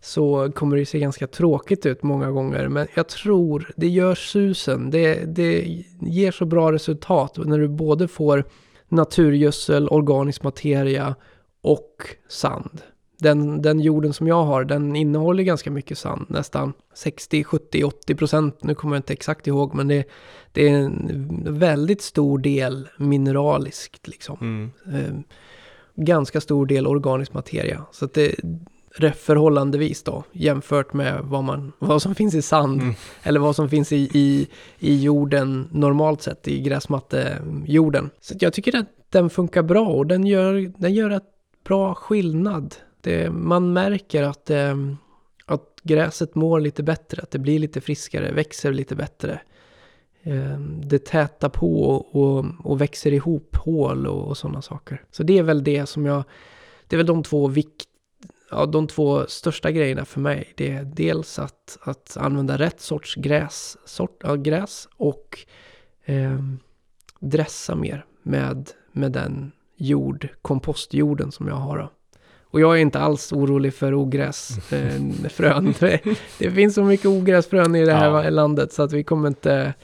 så 0.00 0.52
kommer 0.54 0.76
det 0.76 0.86
se 0.86 0.98
ganska 0.98 1.26
tråkigt 1.26 1.86
ut 1.86 2.02
många 2.02 2.30
gånger. 2.30 2.68
Men 2.68 2.86
jag 2.94 3.08
tror 3.08 3.72
det 3.76 3.88
gör 3.88 4.14
susen. 4.14 4.90
Det, 4.90 5.34
det 5.34 5.82
ger 6.00 6.32
så 6.32 6.44
bra 6.44 6.72
resultat 6.72 7.38
när 7.44 7.58
du 7.58 7.68
både 7.68 8.08
får 8.08 8.44
naturgödsel, 8.88 9.88
organisk 9.88 10.42
materia 10.42 11.14
och 11.62 11.96
sand. 12.28 12.80
Den, 13.18 13.62
den 13.62 13.80
jorden 13.80 14.12
som 14.12 14.26
jag 14.26 14.44
har, 14.44 14.64
den 14.64 14.96
innehåller 14.96 15.42
ganska 15.42 15.70
mycket 15.70 15.98
sand. 15.98 16.26
Nästan 16.28 16.72
60, 16.94 17.44
70, 17.44 17.84
80 17.84 18.14
procent. 18.14 18.64
Nu 18.64 18.74
kommer 18.74 18.96
jag 18.96 18.98
inte 18.98 19.12
exakt 19.12 19.46
ihåg, 19.46 19.74
men 19.74 19.88
det, 19.88 20.04
det 20.52 20.68
är 20.68 20.74
en 20.74 21.58
väldigt 21.58 22.02
stor 22.02 22.38
del 22.38 22.88
mineraliskt. 22.96 24.08
Liksom. 24.08 24.36
Mm. 24.40 24.70
Eh, 24.94 25.20
ganska 25.94 26.40
stor 26.40 26.66
del 26.66 26.86
organisk 26.86 27.32
materia. 27.32 27.84
Så 27.92 28.04
att 28.04 28.14
det 28.14 28.34
förhållandevis 28.98 30.02
då 30.02 30.24
jämfört 30.32 30.92
med 30.92 31.20
vad, 31.22 31.44
man, 31.44 31.72
vad 31.78 32.02
som 32.02 32.14
finns 32.14 32.34
i 32.34 32.42
sand. 32.42 32.82
Mm. 32.82 32.94
Eller 33.22 33.40
vad 33.40 33.56
som 33.56 33.68
finns 33.68 33.92
i, 33.92 34.10
i, 34.12 34.48
i 34.78 35.02
jorden 35.02 35.68
normalt 35.72 36.22
sett, 36.22 36.48
i 36.48 36.60
gräsmattejorden. 36.60 38.10
Så 38.20 38.34
jag 38.40 38.52
tycker 38.52 38.78
att 38.78 38.86
den 39.08 39.30
funkar 39.30 39.62
bra 39.62 39.86
och 39.86 40.06
den 40.06 40.26
gör, 40.26 40.72
den 40.78 40.94
gör 40.94 41.10
ett 41.10 41.30
bra 41.64 41.94
skillnad. 41.94 42.74
Det, 43.00 43.30
man 43.30 43.72
märker 43.72 44.22
att, 44.22 44.50
eh, 44.50 44.76
att 45.46 45.80
gräset 45.82 46.34
mår 46.34 46.60
lite 46.60 46.82
bättre, 46.82 47.22
att 47.22 47.30
det 47.30 47.38
blir 47.38 47.58
lite 47.58 47.80
friskare, 47.80 48.32
växer 48.32 48.72
lite 48.72 48.96
bättre. 48.96 49.40
Eh, 50.22 50.60
det 50.60 51.04
tätar 51.04 51.48
på 51.48 51.84
och, 51.94 52.44
och 52.64 52.80
växer 52.80 53.12
ihop 53.12 53.56
hål 53.56 54.06
och, 54.06 54.28
och 54.28 54.36
sådana 54.36 54.62
saker. 54.62 55.02
Så 55.10 55.22
det 55.22 55.38
är 55.38 55.42
väl 55.42 55.64
det 55.64 55.86
som 55.86 56.06
jag, 56.06 56.24
det 56.86 56.96
är 56.96 56.98
väl 56.98 57.06
de 57.06 57.22
två 57.22 57.46
vikt, 57.46 57.89
ja, 58.50 58.66
de 58.66 58.86
två 58.86 59.26
största 59.26 59.70
grejerna 59.70 60.04
för 60.04 60.20
mig. 60.20 60.52
Det 60.56 60.70
är 60.72 60.84
dels 60.84 61.38
att, 61.38 61.78
att 61.82 62.16
använda 62.16 62.58
rätt 62.58 62.80
sorts 62.80 63.14
gräs, 63.14 63.76
sort, 63.84 64.20
ja, 64.24 64.34
gräs 64.34 64.88
och 64.96 65.38
eh, 66.04 66.38
dressa 67.20 67.74
mer 67.74 68.04
med, 68.22 68.70
med 68.92 69.12
den 69.12 69.52
jord, 69.76 70.28
kompostjorden 70.42 71.32
som 71.32 71.48
jag 71.48 71.54
har. 71.54 71.78
Då. 71.78 71.90
Och 72.42 72.60
jag 72.60 72.76
är 72.76 72.80
inte 72.80 72.98
alls 73.00 73.32
orolig 73.32 73.74
för 73.74 73.94
ogräsfrön. 73.94 75.74
det, 75.80 76.00
det 76.38 76.50
finns 76.50 76.74
så 76.74 76.84
mycket 76.84 77.06
ogräsfrön 77.06 77.76
i 77.76 77.84
det 77.84 77.94
här 77.94 78.24
Ja. 78.24 78.30
landet 78.30 78.72
så 78.72 78.82
att 78.82 78.92
vi 78.92 79.04
kommer 79.04 79.28
inte... 79.28 79.74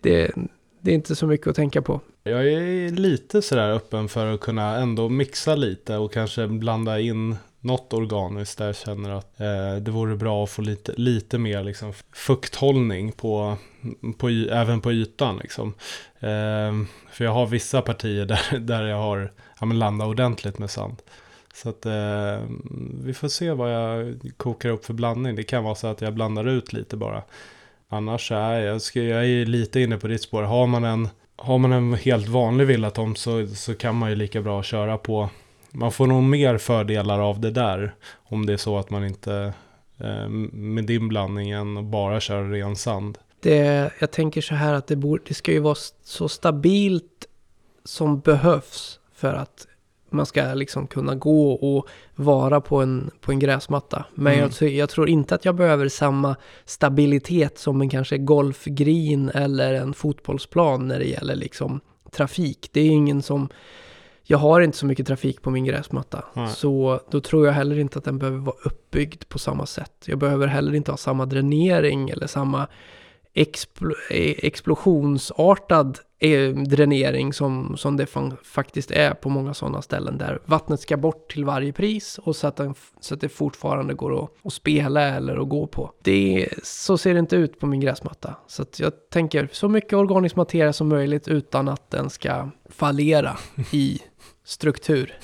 Det, 0.00 0.32
det 0.82 0.90
är 0.90 0.94
inte 0.94 1.16
så 1.16 1.26
mycket 1.26 1.46
att 1.46 1.56
tänka 1.56 1.82
på. 1.82 2.00
Jag 2.22 2.52
är 2.52 2.90
lite 2.90 3.42
sådär 3.42 3.70
öppen 3.70 4.08
för 4.08 4.34
att 4.34 4.40
kunna 4.40 4.76
ändå 4.76 5.08
mixa 5.08 5.54
lite 5.54 5.96
och 5.96 6.12
kanske 6.12 6.46
blanda 6.46 7.00
in 7.00 7.36
något 7.60 7.92
organiskt 7.92 8.58
där 8.58 8.66
jag 8.66 8.76
känner 8.76 9.10
att 9.10 9.40
eh, 9.40 9.76
det 9.76 9.90
vore 9.90 10.16
bra 10.16 10.44
att 10.44 10.50
få 10.50 10.62
lite, 10.62 10.92
lite 10.96 11.38
mer 11.38 11.64
liksom, 11.64 11.92
fukthållning 12.12 13.12
på, 13.12 13.56
på, 14.18 14.28
även 14.28 14.80
på 14.80 14.92
ytan. 14.92 15.36
Liksom. 15.36 15.74
Eh, 16.20 16.72
för 17.10 17.24
jag 17.24 17.32
har 17.32 17.46
vissa 17.46 17.82
partier 17.82 18.26
där, 18.50 18.58
där 18.58 18.82
jag 18.82 18.96
har 18.96 19.32
ja, 19.60 19.66
men 19.66 19.78
landat 19.78 20.08
ordentligt 20.08 20.58
med 20.58 20.70
sand. 20.70 20.96
Så 21.54 21.68
att 21.68 21.86
eh, 21.86 22.40
vi 23.04 23.14
får 23.14 23.28
se 23.28 23.52
vad 23.52 23.74
jag 23.74 24.20
kokar 24.36 24.68
upp 24.68 24.84
för 24.84 24.94
blandning. 24.94 25.36
Det 25.36 25.42
kan 25.42 25.64
vara 25.64 25.74
så 25.74 25.86
att 25.86 26.00
jag 26.00 26.14
blandar 26.14 26.48
ut 26.48 26.72
lite 26.72 26.96
bara. 26.96 27.22
Annars 27.92 28.28
så 28.28 28.34
är 28.34 28.60
jag, 28.60 28.82
ska, 28.82 29.02
jag 29.02 29.26
är 29.26 29.46
lite 29.46 29.80
inne 29.80 29.98
på 29.98 30.06
ditt 30.06 30.22
spår. 30.22 30.42
Har 30.42 30.66
man 30.66 30.84
en, 30.84 31.08
har 31.36 31.58
man 31.58 31.72
en 31.72 31.94
helt 31.94 32.28
vanlig 32.28 32.66
villatomt 32.66 33.18
så, 33.18 33.46
så 33.46 33.74
kan 33.74 33.96
man 33.96 34.10
ju 34.10 34.16
lika 34.16 34.42
bra 34.42 34.62
köra 34.62 34.98
på. 34.98 35.30
Man 35.70 35.92
får 35.92 36.06
nog 36.06 36.22
mer 36.22 36.58
fördelar 36.58 37.18
av 37.18 37.40
det 37.40 37.50
där. 37.50 37.94
Om 38.12 38.46
det 38.46 38.52
är 38.52 38.56
så 38.56 38.78
att 38.78 38.90
man 38.90 39.04
inte 39.06 39.52
eh, 39.98 40.28
med 40.28 40.84
din 40.84 41.08
blandning 41.08 41.50
än 41.50 41.90
bara 41.90 42.20
kör 42.20 42.44
ren 42.44 42.76
sand. 42.76 43.18
Det, 43.40 43.92
jag 43.98 44.10
tänker 44.10 44.40
så 44.40 44.54
här 44.54 44.72
att 44.72 44.86
det, 44.86 44.96
borde, 44.96 45.22
det 45.26 45.34
ska 45.34 45.52
ju 45.52 45.60
vara 45.60 45.76
så 46.04 46.28
stabilt 46.28 47.26
som 47.84 48.20
behövs 48.20 49.00
för 49.14 49.34
att 49.34 49.66
man 50.12 50.26
ska 50.26 50.54
liksom 50.54 50.86
kunna 50.86 51.14
gå 51.14 51.52
och 51.52 51.86
vara 52.14 52.60
på 52.60 52.80
en, 52.82 53.10
på 53.20 53.32
en 53.32 53.38
gräsmatta. 53.38 54.04
Men 54.14 54.32
Mm. 54.32 54.42
jag, 54.44 54.52
tror- 54.52 54.70
jag 54.70 54.88
tror 54.88 55.08
inte 55.08 55.34
att 55.34 55.44
jag 55.44 55.54
behöver 55.54 55.88
samma 55.88 56.36
stabilitet 56.64 57.58
som 57.58 57.80
en 57.80 57.88
kanske 57.88 58.18
golfgreen 58.18 59.28
eller 59.34 59.74
en 59.74 59.94
fotbollsplan 59.94 60.88
när 60.88 60.98
det 60.98 61.04
gäller 61.08 61.34
liksom 61.36 61.80
trafik. 62.12 62.68
Det 62.72 62.80
är 62.80 62.86
ingen 62.90 63.22
som... 63.22 63.48
Jag 64.24 64.38
har 64.38 64.60
inte 64.60 64.78
så 64.78 64.86
mycket 64.86 65.06
trafik 65.06 65.42
på 65.42 65.50
min 65.50 65.64
gräsmatta. 65.64 66.24
Nej. 66.34 66.48
Så 66.48 67.00
då 67.10 67.20
tror 67.20 67.46
jag 67.46 67.52
heller 67.52 67.78
inte 67.78 67.98
att 67.98 68.04
den 68.04 68.18
behöver 68.18 68.38
vara 68.38 68.56
uppbyggd 68.64 69.22
på 69.28 69.38
samma 69.38 69.66
sätt. 69.66 69.92
Jag 70.04 70.18
behöver 70.18 70.46
heller 70.46 70.74
inte 70.74 70.90
ha 70.90 70.96
samma 70.96 71.26
dränering 71.26 72.10
eller 72.10 72.26
samma 72.26 72.66
expl 73.34 73.92
explosionsartad 74.10 75.98
eh, 76.18 76.50
dränering 76.50 77.32
som, 77.32 77.76
som 77.76 77.96
det 77.96 78.06
faktiskt 78.44 78.90
är 78.90 79.14
på 79.14 79.28
många 79.28 79.54
sådana 79.54 79.82
ställen 79.82 80.18
där 80.18 80.40
vattnet 80.44 80.80
ska 80.80 80.96
bort 80.96 81.32
till 81.32 81.44
varje 81.44 81.72
pris 81.72 82.18
och 82.18 82.36
så 82.36 82.46
att, 82.46 82.56
den, 82.56 82.74
så 83.00 83.14
att 83.14 83.20
det 83.20 83.28
fortfarande 83.28 83.94
går 83.94 84.24
att, 84.24 84.30
att 84.44 84.52
spela 84.52 85.02
eller 85.02 85.36
att 85.36 85.48
gå 85.48 85.66
på. 85.66 85.92
Det, 86.02 86.48
så 86.62 86.98
ser 86.98 87.12
det 87.14 87.20
inte 87.20 87.36
ut 87.36 87.60
på 87.60 87.66
min 87.66 87.80
gräsmatta. 87.80 88.36
Så 88.46 88.62
att 88.62 88.80
jag 88.80 88.92
tänker 89.10 89.48
så 89.52 89.68
mycket 89.68 89.92
organisk 89.92 90.36
materia 90.36 90.72
som 90.72 90.88
möjligt 90.88 91.28
utan 91.28 91.68
att 91.68 91.90
den 91.90 92.10
ska 92.10 92.50
fallera 92.68 93.36
i 93.70 93.98
struktur. 94.44 95.18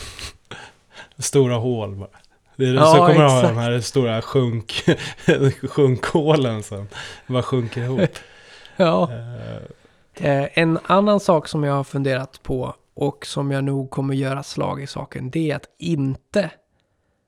Stora 1.18 1.56
hål 1.56 1.96
bara. 1.96 2.08
Det 2.58 2.64
är, 2.68 2.74
Ja, 2.74 2.86
så 2.86 2.96
kommer 2.96 3.14
du 3.14 3.20
ha 3.20 3.38
exakt. 3.38 3.54
de 3.54 3.60
här 3.60 3.80
stora 3.80 4.22
sjunk, 4.22 4.84
sjunkhålen 5.70 6.62
sen. 6.62 6.88
Bara 7.26 7.42
sjunker 7.42 7.82
ihop. 7.82 8.00
Ja. 8.76 9.10
Eh, 9.12 9.62
Eh, 10.20 10.48
en 10.54 10.78
annan 10.86 11.20
sak 11.20 11.48
som 11.48 11.64
jag 11.64 11.74
har 11.74 11.84
funderat 11.84 12.42
på 12.42 12.74
och 12.94 13.26
som 13.26 13.50
jag 13.50 13.64
nog 13.64 13.90
kommer 13.90 14.14
göra 14.14 14.42
slag 14.42 14.82
i 14.82 14.86
saken, 14.86 15.30
det 15.30 15.50
är 15.50 15.56
att 15.56 15.68
inte 15.78 16.50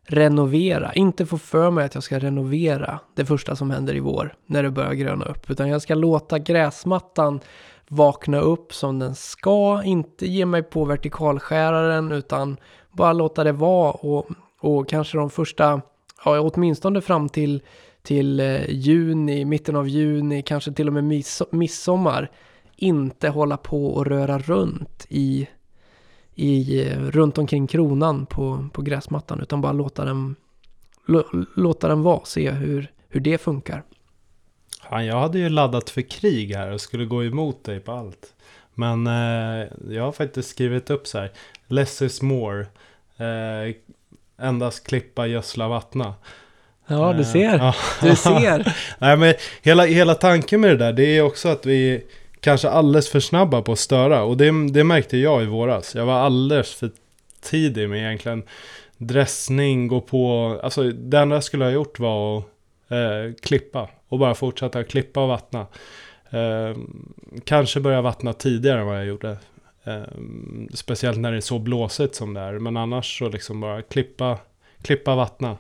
renovera, 0.06 0.92
inte 0.92 1.26
få 1.26 1.38
för 1.38 1.70
mig 1.70 1.84
att 1.84 1.94
jag 1.94 2.04
ska 2.04 2.18
renovera 2.18 3.00
det 3.14 3.25
första 3.25 3.56
som 3.56 3.70
händer 3.70 3.94
i 3.96 4.00
vår, 4.00 4.34
när 4.46 4.62
det 4.62 4.70
börjar 4.70 4.92
gröna 4.92 5.25
upp, 5.25 5.50
utan 5.50 5.68
jag 5.68 5.82
ska 5.82 5.94
låta 5.94 6.38
gräsmattan 6.38 7.40
vakna 7.88 8.40
upp 8.40 8.75
som 8.75 8.99
den 8.99 9.14
ska, 9.14 9.82
inte 9.84 10.26
ge 10.26 10.46
mig 10.46 10.62
på 10.62 10.84
vertikalskäraren, 10.84 12.12
utan 12.12 12.56
bara 12.92 13.12
låta 13.12 13.44
det 13.44 13.52
vara 13.52 13.90
och, 13.90 14.26
och 14.61 14.88
kanske 14.88 15.19
de 15.19 15.31
första, 15.31 15.81
ja 16.25 16.40
åtminstone 16.40 17.00
fram 17.00 17.29
till, 17.29 17.62
till 18.02 18.40
eh, 18.40 18.71
juni, 18.71 19.45
mitten 19.45 19.76
av 19.76 19.88
juni, 19.88 20.43
kanske 20.43 20.73
till 20.73 20.87
och 20.88 20.93
med 20.93 21.23
midsommar, 21.50 22.31
inte 22.76 23.29
hålla 23.29 23.57
på 23.57 23.87
och 23.87 24.07
röra 24.07 24.38
runt 24.38 25.07
i, 25.09 25.49
i 26.35 26.83
eh, 26.88 26.99
runt 26.99 27.38
omkring 27.38 27.67
kronan 27.67 28.26
på, 28.26 28.69
på 28.73 28.83
gräsmattan 28.83 29.40
utan 29.40 29.61
bara 29.61 29.73
låta 29.73 30.05
den, 30.05 30.37
lo, 31.07 31.25
låta 31.57 31.88
den 31.88 32.02
vara, 32.02 32.25
se 32.25 32.50
hur, 32.50 32.93
hur 33.09 33.21
det 33.21 33.38
funkar. 33.38 33.83
Fan, 34.88 35.07
jag 35.07 35.21
hade 35.21 35.38
ju 35.38 35.49
laddat 35.49 35.90
för 35.90 36.02
krig 36.02 36.55
här 36.55 36.73
och 36.73 36.81
skulle 36.81 37.05
gå 37.05 37.25
emot 37.25 37.64
dig 37.64 37.81
på 37.81 37.93
allt. 37.93 38.35
Men 38.75 39.07
eh, 39.07 39.67
jag 39.88 40.02
har 40.02 40.12
faktiskt 40.12 40.49
skrivit 40.49 40.90
upp 40.90 41.07
så 41.07 41.19
här. 41.19 41.33
Less 41.67 42.02
is 42.02 42.23
more. 42.23 42.61
Eh, 43.17 43.75
endast 44.42 44.87
klippa, 44.87 45.26
gödsla, 45.26 45.68
vattna. 45.68 46.14
Ja, 46.87 47.12
du 47.12 47.20
Eh, 47.20 47.26
ser. 47.26 47.76
Du 48.02 48.16
ser. 48.16 48.76
Nej 48.99 49.16
men 49.16 49.35
hela, 49.62 49.85
hela 49.85 50.14
tanken 50.14 50.61
med 50.61 50.70
det 50.70 50.76
där, 50.76 50.92
det 50.92 51.04
är 51.18 51.23
också 51.23 51.49
att 51.49 51.66
vi 51.66 52.04
kanske 52.40 52.68
alldeles 52.70 53.09
för 53.09 53.20
snabba 53.20 53.62
på 53.62 53.73
att 53.73 53.78
störa. 53.78 54.23
Och 54.23 54.37
det, 54.37 54.68
det 54.70 54.85
märkte 54.85 55.16
jag 55.16 55.42
i 55.42 55.47
våras. 55.47 55.94
Jag 55.94 56.06
var 56.06 56.14
alldeles 56.20 56.75
för 56.75 56.90
tidig 57.42 57.88
med 57.88 57.99
egentligen 57.99 58.42
dressning, 58.97 59.88
gå 59.88 60.00
på, 60.00 60.61
alltså 60.62 60.82
det 60.82 61.18
enda 61.18 61.37
jag 61.37 61.44
skulle 61.44 61.64
ha 61.64 61.73
gjort 61.73 61.99
var 61.99 62.38
att 62.38 62.44
eh, 62.88 63.35
klippa. 63.42 63.88
Och 64.09 64.18
bara 64.18 64.35
fortsätta 64.35 64.85
klippa 64.85 65.23
och 65.23 65.28
vattna. 65.28 65.66
Eh, 66.30 66.76
kanske 67.44 67.80
börja 67.80 68.00
vattna 68.00 68.32
tidigare 68.32 68.80
än 68.80 68.87
vad 68.87 68.97
jag 68.99 69.06
gjorde. 69.06 69.37
Ehm, 69.84 70.68
speciellt 70.75 71.18
när 71.18 71.30
det 71.30 71.37
är 71.37 71.40
så 71.40 71.58
blåsigt 71.58 72.14
som 72.14 72.34
det 72.34 72.40
är. 72.40 72.58
Men 72.58 72.76
annars 72.76 73.18
så 73.18 73.28
liksom 73.28 73.60
bara 73.60 73.82
klippa, 73.82 74.38
klippa 74.82 75.14
vattna. 75.14 75.58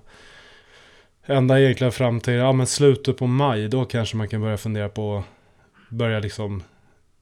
Ända 1.26 1.60
egentligen 1.60 1.92
fram 1.92 2.20
till 2.20 2.34
ja, 2.34 2.52
men 2.52 2.66
slutet 2.66 3.16
på 3.16 3.26
maj, 3.26 3.68
då 3.68 3.84
kanske 3.84 4.16
man 4.16 4.28
kan 4.28 4.40
börja 4.40 4.56
fundera 4.56 4.88
på 4.88 5.24
börja 5.88 6.18
liksom 6.18 6.62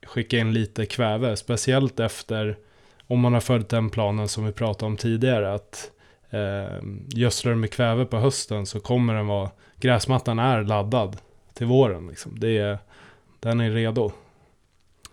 skicka 0.07 0.39
in 0.39 0.53
lite 0.53 0.87
kväve. 0.87 1.37
Speciellt 1.37 2.01
efter, 2.01 2.57
om 3.07 3.21
man 3.21 3.33
har 3.33 3.41
följt 3.41 3.69
den 3.69 3.91
planen 3.91 4.29
som 4.29 4.47
vi 4.47 4.53
pratade 4.53 4.87
om 4.87 4.97
tidigare, 4.97 5.55
att 5.55 5.91
eh, 6.31 6.79
gödslar 7.09 7.55
med 7.55 7.73
kväve 7.73 8.05
på 8.05 8.17
hösten 8.17 8.67
så 8.67 8.81
kommer 8.81 9.15
den 9.15 9.27
vara, 9.27 9.51
gräsmattan 9.77 10.39
är 10.39 10.63
laddad 10.63 11.17
till 11.55 11.67
våren. 11.67 12.07
Liksom. 12.09 12.41
Det 12.41 12.59
är, 12.59 12.79
den 13.41 13.61
är 13.61 13.71
redo. 13.71 14.13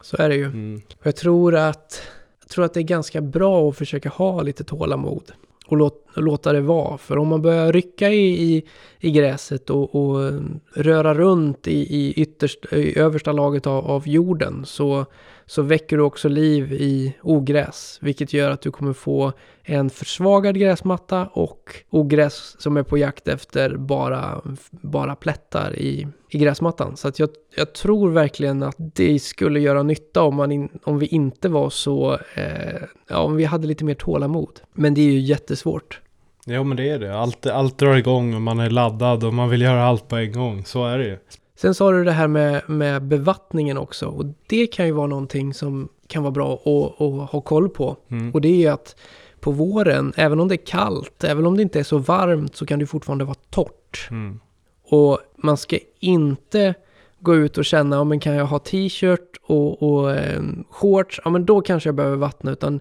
Så 0.06 0.18
är 0.18 0.30
det 0.30 0.36
ju. 0.36 0.46
Mm. 0.46 0.82
Och 1.00 1.08
Jag 1.08 1.16
tror 1.16 1.56
att, 1.56 2.02
jag 2.42 2.50
tror 2.50 2.66
att 2.66 2.74
det 2.74 2.80
är 2.80 2.84
ganska 2.84 3.22
bra 3.22 3.70
att 3.70 3.78
försöka 3.78 4.10
ha 4.10 4.42
lite 4.42 4.64
tålamod. 4.64 5.32
Och 5.68 5.78
låt, 5.78 6.08
låta 6.16 6.54
det 6.54 6.62
vara. 6.62 6.98
För 6.98 7.18
om 7.18 7.28
man 7.28 7.42
börjar 7.42 7.74
rycka 7.74 8.10
i, 8.10 8.44
i, 8.44 8.66
i 9.00 9.12
gräset 9.12 9.70
och, 9.70 9.96
och 9.96 10.32
röra 10.74 11.14
runt 11.14 11.68
i, 11.68 11.96
i, 11.96 12.14
ytterst, 12.14 12.66
i 12.74 13.00
översta 13.00 13.32
laget 13.32 13.68
av, 13.68 13.86
av 13.86 14.08
jorden 14.08 14.66
så, 14.66 15.06
så 15.48 15.62
väcker 15.62 15.98
du 15.98 16.04
också 16.04 16.30
liv 16.30 16.74
i 16.74 17.14
ogräs. 17.22 17.98
Vilket 18.02 18.34
gör 18.34 18.52
att 18.52 18.62
du 18.62 18.72
kommer 18.72 18.94
få 18.94 19.34
en 19.64 19.90
försvagad 19.90 20.60
gräsmatta 20.60 21.30
och 21.34 21.76
ogräs 21.90 22.56
som 22.62 22.78
är 22.78 22.84
på 22.84 22.98
jakt 22.98 23.28
efter 23.28 23.78
bara, 23.78 24.42
bara 24.72 25.16
plättar 25.16 25.76
i, 25.76 26.08
i 26.30 26.38
gräsmattan. 26.38 26.98
Så 26.98 27.08
att 27.08 27.20
jag, 27.20 27.30
jag 27.56 27.74
tror 27.74 28.12
verkligen 28.12 28.64
att 28.64 28.76
det 28.78 29.20
skulle 29.20 29.60
göra 29.60 29.84
nytta 29.84 30.24
om, 30.24 30.36
man 30.36 30.52
in, 30.52 30.70
om 30.84 31.00
vi 31.00 31.06
inte 31.06 31.50
var 31.50 31.70
så, 31.70 32.14
eh, 32.14 32.82
ja 33.08 33.20
om 33.20 33.36
vi 33.36 33.46
hade 33.46 33.68
lite 33.68 33.86
mer 33.86 33.96
tålamod. 33.96 34.60
Men 34.74 34.94
det 34.94 35.02
är 35.02 35.12
ju 35.12 35.20
jättesvårt. 35.20 36.02
Jo 36.46 36.64
men 36.64 36.78
det 36.78 36.90
är 36.90 37.00
det. 37.00 37.20
Allt, 37.20 37.46
allt 37.46 37.78
drar 37.78 37.96
igång 37.96 38.36
och 38.36 38.42
man 38.42 38.60
är 38.60 38.70
laddad 38.70 39.24
och 39.24 39.34
man 39.34 39.50
vill 39.50 39.62
göra 39.62 39.84
allt 39.84 40.08
på 40.08 40.16
en 40.16 40.32
gång. 40.32 40.66
Så 40.66 40.86
är 40.86 40.98
det 40.98 41.06
ju. 41.06 41.18
Sen 41.56 41.76
sa 41.76 41.92
du 41.92 42.04
det 42.04 42.12
här 42.12 42.28
med, 42.28 42.70
med 42.70 43.04
bevattningen 43.04 43.78
också 43.78 44.06
och 44.06 44.26
det 44.48 44.68
kan 44.68 44.86
ju 44.86 44.92
vara 44.92 45.08
någonting 45.08 45.54
som 45.54 45.90
kan 46.08 46.24
vara 46.24 46.32
bra 46.32 46.54
att, 46.54 47.02
att 47.02 47.30
ha 47.32 47.42
koll 47.42 47.70
på. 47.70 47.98
Mm. 48.08 48.32
Och 48.32 48.42
det 48.42 48.48
är 48.48 48.58
ju 48.58 48.68
att 48.68 48.96
på 49.40 49.52
våren, 49.52 50.14
även 50.16 50.40
om 50.40 50.48
det 50.48 50.56
är 50.56 50.66
kallt, 50.66 51.24
även 51.24 51.46
om 51.46 51.56
det 51.56 51.62
inte 51.62 51.80
är 51.80 51.84
så 51.84 51.98
varmt 51.98 52.56
så 52.56 52.66
kan 52.66 52.80
det 52.80 52.86
fortfarande 52.86 53.26
vara 53.26 53.38
torrt. 53.50 54.08
Mm. 54.12 54.40
Och 54.88 55.20
man 55.36 55.58
ska 55.58 55.78
inte 56.00 56.74
gå 57.20 57.36
ut 57.36 57.58
och 57.58 57.66
känna, 57.66 57.96
ja 57.96 58.04
men 58.04 58.20
kan 58.20 58.34
jag 58.34 58.46
ha 58.46 58.60
t-shirt 58.60 59.40
och, 59.44 59.84
och 59.84 60.12
eh, 60.12 60.42
shorts, 60.70 61.22
ja 61.24 61.32
men 61.32 61.46
då 61.46 61.62
kanske 61.62 61.88
jag 61.88 61.96
behöver 61.96 62.18
vattna. 62.18 62.52
Utan 62.52 62.80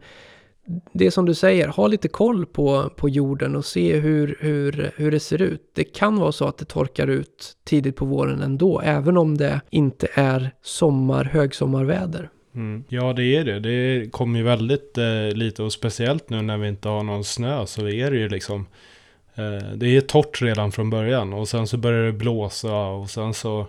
det 0.92 1.06
är 1.06 1.10
som 1.10 1.26
du 1.26 1.34
säger, 1.34 1.68
ha 1.68 1.86
lite 1.86 2.08
koll 2.08 2.46
på, 2.46 2.90
på 2.96 3.08
jorden 3.08 3.56
och 3.56 3.64
se 3.64 3.96
hur, 3.96 4.38
hur, 4.40 4.90
hur 4.96 5.10
det 5.10 5.20
ser 5.20 5.42
ut. 5.42 5.70
Det 5.74 5.84
kan 5.84 6.16
vara 6.16 6.32
så 6.32 6.46
att 6.46 6.58
det 6.58 6.64
torkar 6.64 7.06
ut 7.06 7.56
tidigt 7.64 7.96
på 7.96 8.04
våren 8.04 8.42
ändå, 8.42 8.80
även 8.80 9.16
om 9.16 9.36
det 9.36 9.60
inte 9.70 10.08
är 10.14 10.50
sommar, 10.62 11.24
högsommarväder. 11.24 12.28
Mm. 12.54 12.84
Ja 12.88 13.12
det 13.12 13.36
är 13.36 13.44
det. 13.44 13.60
Det 13.60 14.10
kommer 14.12 14.38
ju 14.38 14.44
väldigt 14.44 14.98
eh, 14.98 15.28
lite 15.36 15.62
och 15.62 15.72
speciellt 15.72 16.30
nu 16.30 16.42
när 16.42 16.58
vi 16.58 16.68
inte 16.68 16.88
har 16.88 17.02
någon 17.02 17.24
snö 17.24 17.66
så 17.66 17.88
är 17.88 18.10
det 18.10 18.16
ju 18.16 18.28
liksom 18.28 18.66
eh, 19.34 19.68
Det 19.74 19.96
är 19.96 20.00
torrt 20.00 20.42
redan 20.42 20.72
från 20.72 20.90
början 20.90 21.32
och 21.32 21.48
sen 21.48 21.66
så 21.66 21.76
börjar 21.76 22.06
det 22.06 22.12
blåsa 22.12 22.86
och 22.86 23.10
sen 23.10 23.34
så 23.34 23.66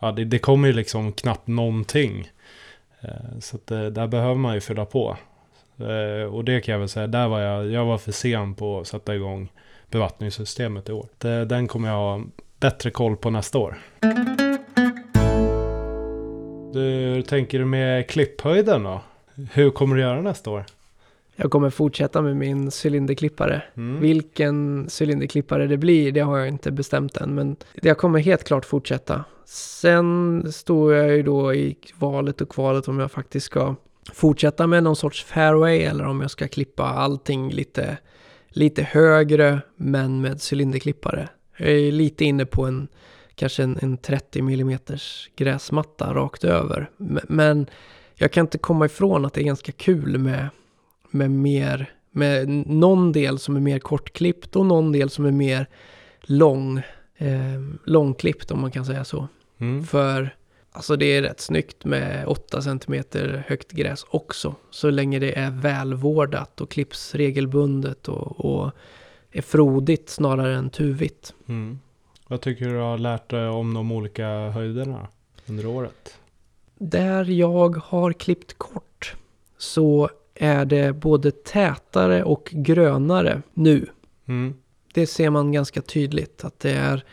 Ja 0.00 0.12
det, 0.12 0.24
det 0.24 0.38
kommer 0.38 0.68
ju 0.68 0.74
liksom 0.74 1.12
knappt 1.12 1.46
någonting. 1.46 2.30
Eh, 3.00 3.38
så 3.40 3.56
att, 3.56 3.70
eh, 3.70 3.84
där 3.84 4.06
behöver 4.06 4.34
man 4.34 4.54
ju 4.54 4.60
fylla 4.60 4.84
på. 4.84 5.16
Eh, 5.80 6.34
och 6.34 6.44
det 6.44 6.60
kan 6.60 6.72
jag 6.72 6.78
väl 6.78 6.88
säga, 6.88 7.06
där 7.06 7.28
var 7.28 7.40
jag, 7.40 7.70
jag 7.70 7.84
var 7.84 7.98
för 7.98 8.12
sen 8.12 8.54
på 8.54 8.80
att 8.80 8.86
sätta 8.86 9.14
igång 9.14 9.52
bevattningssystemet 9.90 10.88
i 10.88 10.92
år. 10.92 11.08
Den 11.44 11.68
kommer 11.68 11.88
jag 11.88 11.96
ha 11.96 12.22
bättre 12.60 12.90
koll 12.90 13.16
på 13.16 13.30
nästa 13.30 13.58
år. 13.58 13.78
Du 16.72 17.22
tänker 17.22 17.64
med 17.64 18.08
klipphöjden 18.08 18.82
då? 18.82 19.00
Hur 19.52 19.70
kommer 19.70 19.96
du 19.96 20.02
göra 20.02 20.22
nästa 20.22 20.50
år? 20.50 20.64
Jag 21.36 21.50
kommer 21.50 21.70
fortsätta 21.70 22.22
med 22.22 22.36
min 22.36 22.70
cylinderklippare. 22.84 23.62
Mm. 23.76 24.00
Vilken 24.00 24.88
cylinderklippare 25.00 25.66
det 25.66 25.76
blir, 25.76 26.12
det 26.12 26.20
har 26.20 26.38
jag 26.38 26.48
inte 26.48 26.70
bestämt 26.70 27.16
än. 27.16 27.34
Men 27.34 27.56
jag 27.74 27.98
kommer 27.98 28.18
helt 28.18 28.44
klart 28.44 28.64
fortsätta. 28.64 29.24
Sen 29.44 30.52
står 30.52 30.94
jag 30.94 31.16
ju 31.16 31.22
då 31.22 31.54
i 31.54 31.76
valet 31.98 32.40
och 32.40 32.48
kvalet 32.48 32.88
om 32.88 32.98
jag 32.98 33.12
faktiskt 33.12 33.46
ska 33.46 33.74
fortsätta 34.12 34.66
med 34.66 34.82
någon 34.82 34.96
sorts 34.96 35.24
fairway 35.24 35.78
eller 35.78 36.04
om 36.04 36.20
jag 36.20 36.30
ska 36.30 36.48
klippa 36.48 36.84
allting 36.84 37.50
lite, 37.50 37.98
lite 38.48 38.82
högre 38.82 39.60
men 39.76 40.20
med 40.20 40.40
cylinderklippare. 40.52 41.28
Jag 41.56 41.70
är 41.70 41.92
lite 41.92 42.24
inne 42.24 42.46
på 42.46 42.66
en 42.66 42.88
kanske 43.34 43.62
en, 43.62 43.78
en 43.82 43.96
30 43.96 44.38
mm 44.38 44.78
gräsmatta 45.36 46.14
rakt 46.14 46.44
över. 46.44 46.90
Men 47.28 47.66
jag 48.14 48.32
kan 48.32 48.44
inte 48.46 48.58
komma 48.58 48.86
ifrån 48.86 49.24
att 49.24 49.34
det 49.34 49.40
är 49.40 49.44
ganska 49.44 49.72
kul 49.72 50.18
med, 50.18 50.48
med 51.10 51.30
mer, 51.30 51.90
med 52.10 52.48
någon 52.66 53.12
del 53.12 53.38
som 53.38 53.56
är 53.56 53.60
mer 53.60 53.78
kortklippt 53.78 54.56
och 54.56 54.66
någon 54.66 54.92
del 54.92 55.10
som 55.10 55.24
är 55.24 55.30
mer 55.30 55.68
lång, 56.20 56.78
eh, 57.16 57.60
långklippt 57.84 58.50
om 58.50 58.60
man 58.60 58.70
kan 58.70 58.84
säga 58.84 59.04
så. 59.04 59.28
Mm. 59.58 59.84
För 59.84 60.34
alltså 60.72 60.96
det 60.96 61.06
är 61.06 61.22
rätt 61.22 61.40
snyggt 61.40 61.84
med 61.84 62.26
8 62.26 62.62
cm 62.62 63.04
högt 63.46 63.72
gräs 63.72 64.04
också. 64.10 64.54
Så 64.70 64.90
länge 64.90 65.18
det 65.18 65.38
är 65.38 65.50
välvårdat 65.50 66.60
och 66.60 66.70
klipps 66.70 67.14
regelbundet 67.14 68.08
och, 68.08 68.44
och 68.44 68.72
är 69.32 69.42
frodigt 69.42 70.08
snarare 70.08 70.56
än 70.56 70.70
tuvigt. 70.70 71.34
Mm. 71.48 71.78
Vad 72.28 72.40
tycker 72.40 72.68
du 72.68 72.76
har 72.76 72.98
lärt 72.98 73.30
dig 73.30 73.48
om 73.48 73.74
de 73.74 73.92
olika 73.92 74.28
höjderna 74.28 75.08
under 75.46 75.66
året? 75.66 76.18
Där 76.78 77.24
jag 77.24 77.76
har 77.76 78.12
klippt 78.12 78.58
kort 78.58 79.14
så 79.58 80.10
är 80.34 80.64
det 80.64 80.92
både 80.92 81.30
tätare 81.30 82.24
och 82.24 82.48
grönare 82.52 83.42
nu. 83.54 83.86
Mm. 84.26 84.54
Det 84.94 85.06
ser 85.06 85.30
man 85.30 85.52
ganska 85.52 85.82
tydligt 85.82 86.44
att 86.44 86.60
det 86.60 86.70
är 86.72 87.04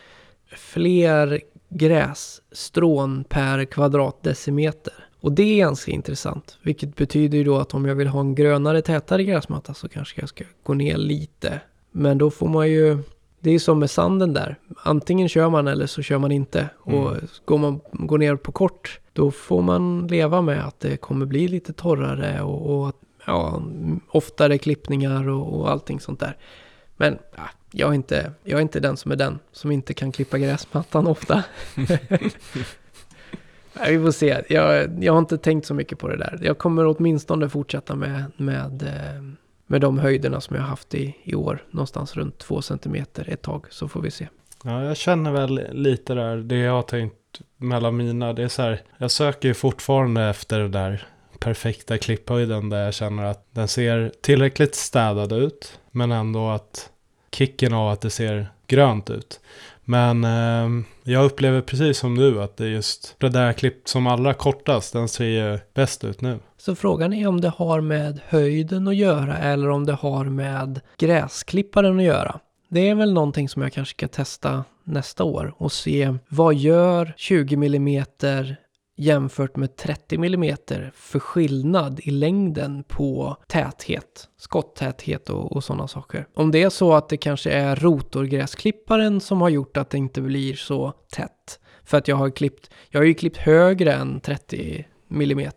fler 0.47 1.41
grässtrån 1.77 3.23
per 3.23 3.65
kvadratdecimeter. 3.65 4.93
Och 5.21 5.31
det 5.31 5.43
är 5.43 5.57
ganska 5.57 5.91
intressant. 5.91 6.57
Vilket 6.61 6.95
betyder 6.95 7.37
ju 7.37 7.43
då 7.43 7.57
att 7.57 7.73
om 7.73 7.85
jag 7.85 7.95
vill 7.95 8.07
ha 8.07 8.19
en 8.19 8.35
grönare, 8.35 8.81
tätare 8.81 9.23
gräsmatta 9.23 9.73
så 9.73 9.89
kanske 9.89 10.21
jag 10.21 10.29
ska 10.29 10.43
gå 10.63 10.73
ner 10.73 10.97
lite. 10.97 11.61
Men 11.91 12.17
då 12.17 12.31
får 12.31 12.47
man 12.47 12.69
ju... 12.69 12.97
Det 13.39 13.51
är 13.51 13.59
som 13.59 13.79
med 13.79 13.89
sanden 13.89 14.33
där. 14.33 14.55
Antingen 14.77 15.29
kör 15.29 15.49
man 15.49 15.67
eller 15.67 15.87
så 15.87 16.01
kör 16.01 16.17
man 16.17 16.31
inte. 16.31 16.69
Och 16.77 17.11
Mm. 17.11 17.27
går 17.45 17.57
man 17.57 17.79
går 17.91 18.17
ner 18.17 18.35
på 18.35 18.51
kort, 18.51 18.99
då 19.13 19.31
får 19.31 19.61
man 19.61 20.07
leva 20.07 20.41
med 20.41 20.65
att 20.67 20.79
det 20.79 20.97
kommer 20.97 21.25
bli 21.25 21.47
lite 21.47 21.73
torrare 21.73 22.41
och, 22.41 22.75
och 22.75 22.89
att, 22.89 22.95
ja, 23.25 23.61
oftare 24.11 24.57
klippningar 24.57 25.29
och, 25.29 25.59
och 25.59 25.71
allting 25.71 25.99
sånt 25.99 26.19
där. 26.19 26.37
Men 26.97 27.17
ja, 27.35 27.43
jag, 27.77 27.89
är 27.89 27.93
inte, 27.93 28.31
jag 28.43 28.57
är 28.57 28.61
inte 28.61 28.79
den 28.79 28.97
som 28.97 29.11
är 29.11 29.15
den 29.15 29.39
som 29.51 29.71
inte 29.71 29.93
kan 29.93 30.11
klippa 30.11 30.37
gräsmattan 30.37 31.07
ofta. 31.07 31.43
Vi 33.87 33.99
får 33.99 34.11
se. 34.11 34.41
Jag, 34.49 34.89
jag 35.03 35.13
har 35.13 35.19
inte 35.19 35.37
tänkt 35.37 35.67
så 35.67 35.73
mycket 35.73 35.99
på 35.99 36.07
det 36.07 36.17
där. 36.17 36.39
Jag 36.41 36.57
kommer 36.57 36.85
åtminstone 36.85 37.49
fortsätta 37.49 37.95
med, 37.95 38.31
med, 38.37 38.83
eh, 38.83 39.21
med 39.67 39.81
de 39.81 39.99
höjderna 39.99 40.41
som 40.41 40.55
jag 40.55 40.63
har 40.63 40.69
haft 40.69 40.95
i, 40.95 41.15
i 41.23 41.35
år. 41.35 41.63
Någonstans 41.71 42.15
runt 42.15 42.37
två 42.37 42.61
centimeter 42.61 43.29
ett 43.29 43.41
tag, 43.41 43.65
så 43.69 43.87
får 43.87 44.01
vi 44.01 44.11
se. 44.11 44.27
Ja, 44.63 44.83
jag 44.83 44.97
känner 44.97 45.31
väl 45.31 45.61
lite 45.71 46.13
där, 46.13 46.37
det 46.37 46.57
jag 46.57 46.71
har 46.71 46.81
tänkt 46.81 47.15
mellan 47.57 47.97
mina, 47.97 48.33
det 48.33 48.43
är 48.43 48.47
så 48.47 48.61
här, 48.61 48.81
jag 48.97 49.11
söker 49.11 49.47
ju 49.47 49.53
fortfarande 49.53 50.23
efter 50.23 50.59
det 50.59 50.67
där 50.67 51.07
perfekta 51.39 51.97
klipphöjden 51.97 52.69
där 52.69 52.83
jag 52.83 52.93
känner 52.93 53.23
att 53.23 53.47
den 53.51 53.67
ser 53.67 54.11
tillräckligt 54.21 54.75
städad 54.75 55.31
ut, 55.33 55.79
men 55.91 56.11
ändå 56.11 56.49
att 56.49 56.89
kicken 57.35 57.73
av 57.73 57.89
att 57.89 58.01
det 58.01 58.09
ser 58.09 58.47
grönt 58.67 59.09
ut. 59.09 59.39
Men 59.83 60.23
eh, 60.23 60.85
jag 61.03 61.25
upplever 61.25 61.61
precis 61.61 61.97
som 61.97 62.15
du 62.17 62.41
att 62.41 62.57
det 62.57 62.63
är 62.63 62.69
just 62.69 63.15
det 63.19 63.29
där 63.29 63.53
klippt 63.53 63.87
som 63.87 64.07
allra 64.07 64.33
kortast, 64.33 64.93
den 64.93 65.07
ser 65.07 65.25
ju 65.25 65.59
bäst 65.73 66.03
ut 66.03 66.21
nu. 66.21 66.39
Så 66.57 66.75
frågan 66.75 67.13
är 67.13 67.27
om 67.27 67.41
det 67.41 67.49
har 67.49 67.81
med 67.81 68.19
höjden 68.27 68.87
att 68.87 68.95
göra 68.95 69.37
eller 69.37 69.69
om 69.69 69.85
det 69.85 69.93
har 69.93 70.25
med 70.25 70.81
gräsklipparen 70.97 71.97
att 71.97 72.05
göra. 72.05 72.39
Det 72.69 72.89
är 72.89 72.95
väl 72.95 73.13
någonting 73.13 73.49
som 73.49 73.61
jag 73.61 73.73
kanske 73.73 73.93
ska 73.93 74.07
testa 74.07 74.63
nästa 74.83 75.23
år 75.23 75.53
och 75.57 75.71
se 75.71 76.13
vad 76.27 76.55
gör 76.55 77.13
20 77.17 77.55
mm 77.55 78.05
jämfört 78.95 79.55
med 79.55 79.75
30 79.75 80.15
mm 80.15 80.57
för 80.93 81.19
skillnad 81.19 81.99
i 82.03 82.11
längden 82.11 82.83
på 82.87 83.37
täthet, 83.47 84.29
skotttäthet 84.37 85.29
och, 85.29 85.51
och 85.51 85.63
sådana 85.63 85.87
saker. 85.87 86.27
Om 86.33 86.51
det 86.51 86.63
är 86.63 86.69
så 86.69 86.93
att 86.93 87.09
det 87.09 87.17
kanske 87.17 87.51
är 87.51 87.75
rotorgräsklipparen 87.75 89.21
som 89.21 89.41
har 89.41 89.49
gjort 89.49 89.77
att 89.77 89.89
det 89.89 89.97
inte 89.97 90.21
blir 90.21 90.53
så 90.53 90.93
tätt. 91.11 91.59
För 91.83 91.97
att 91.97 92.07
jag 92.07 92.15
har 92.15 92.29
klippt, 92.29 92.69
jag 92.89 92.99
har 92.99 93.05
ju 93.05 93.13
klippt 93.13 93.37
högre 93.37 93.93
än 93.93 94.19
30 94.19 94.85
mm. 95.11 95.49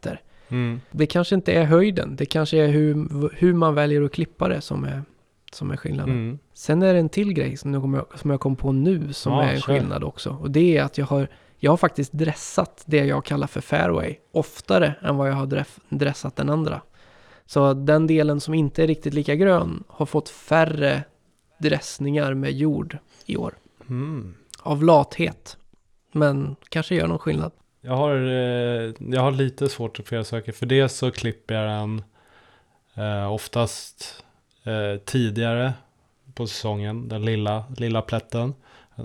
Mm. 0.49 0.81
Det 0.91 1.07
kanske 1.07 1.35
inte 1.35 1.53
är 1.53 1.65
höjden, 1.65 2.17
det 2.17 2.27
kanske 2.27 2.59
är 2.59 2.69
hur, 2.69 3.31
hur 3.35 3.55
man 3.55 3.75
väljer 3.75 4.03
att 4.03 4.13
klippa 4.13 4.49
det 4.49 4.61
som 4.61 4.85
är, 4.85 5.03
som 5.53 5.71
är 5.71 5.77
skillnaden. 5.77 6.15
Mm. 6.15 6.39
Sen 6.55 6.83
är 6.83 6.93
det 6.93 7.01
en 7.01 7.09
till 7.09 7.33
grej 7.33 7.57
som 7.57 7.75
jag, 7.75 8.07
som 8.15 8.31
jag 8.31 8.41
kom 8.41 8.57
på 8.57 8.73
nu 8.73 9.13
som 9.13 9.33
Ja, 9.33 9.43
är 9.43 9.55
en 9.55 9.61
skillnad 9.61 10.05
också. 10.05 10.31
Och 10.31 10.51
det 10.51 10.77
är 10.77 10.83
att 10.83 10.99
jag 10.99 11.07
har, 11.07 11.29
jag 11.59 11.73
har 11.73 11.77
faktiskt 11.77 12.13
dressat 12.13 12.83
det 12.87 13.05
jag 13.05 13.25
kallar 13.25 13.47
för 13.47 13.61
fairway 13.61 14.17
oftare 14.33 14.95
än 15.03 15.17
vad 15.17 15.29
jag 15.29 15.35
har 15.35 15.47
dress, 15.47 15.79
dressat 15.89 16.37
den 16.37 16.51
andra. 16.51 16.81
Så 17.47 17.75
den 17.75 18.07
delen 18.07 18.41
som 18.41 18.55
inte 18.55 18.83
är 18.83 18.87
riktigt 18.87 19.15
lika 19.15 19.35
grön 19.35 19.85
har 19.89 20.07
fått 20.07 20.29
färre 20.29 21.05
dressningar 21.59 22.35
med 22.35 22.53
jord 22.53 22.99
i 23.27 23.37
år. 23.37 23.55
Mm. 23.89 24.35
Av 24.63 24.85
lathet. 24.85 25.57
Men 26.13 26.57
kanske 26.69 26.95
gör 26.95 27.07
någon 27.07 27.19
skillnad. 27.19 27.53
Jag 27.81 27.97
har, 27.97 28.15
eh, 28.15 28.93
jag 28.99 29.21
har 29.21 29.31
lite 29.31 29.69
svårt 29.69 30.01
att 30.01 30.27
saker. 30.27 30.53
För 30.53 30.67
det 30.67 30.89
så 30.89 31.11
klipper 31.11 31.55
jag 31.55 31.81
den 31.81 32.03
eh, 32.95 33.33
oftast 33.33 34.25
eh, 34.65 35.01
tidigare 35.05 35.73
på 36.35 36.47
säsongen. 36.47 37.09
Den 37.09 37.25
lilla, 37.25 37.65
lilla 37.77 38.03
plätten. 38.03 38.55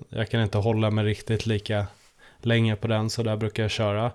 Jag 0.09 0.29
kan 0.29 0.41
inte 0.41 0.57
hålla 0.57 0.91
mig 0.91 1.05
riktigt 1.05 1.45
lika 1.45 1.87
länge 2.45 2.75
på 2.75 2.87
den. 2.87 3.09
Så 3.09 3.23
där 3.23 3.37
brukar 3.37 3.63
jag 3.63 3.71
köra. 3.71 4.11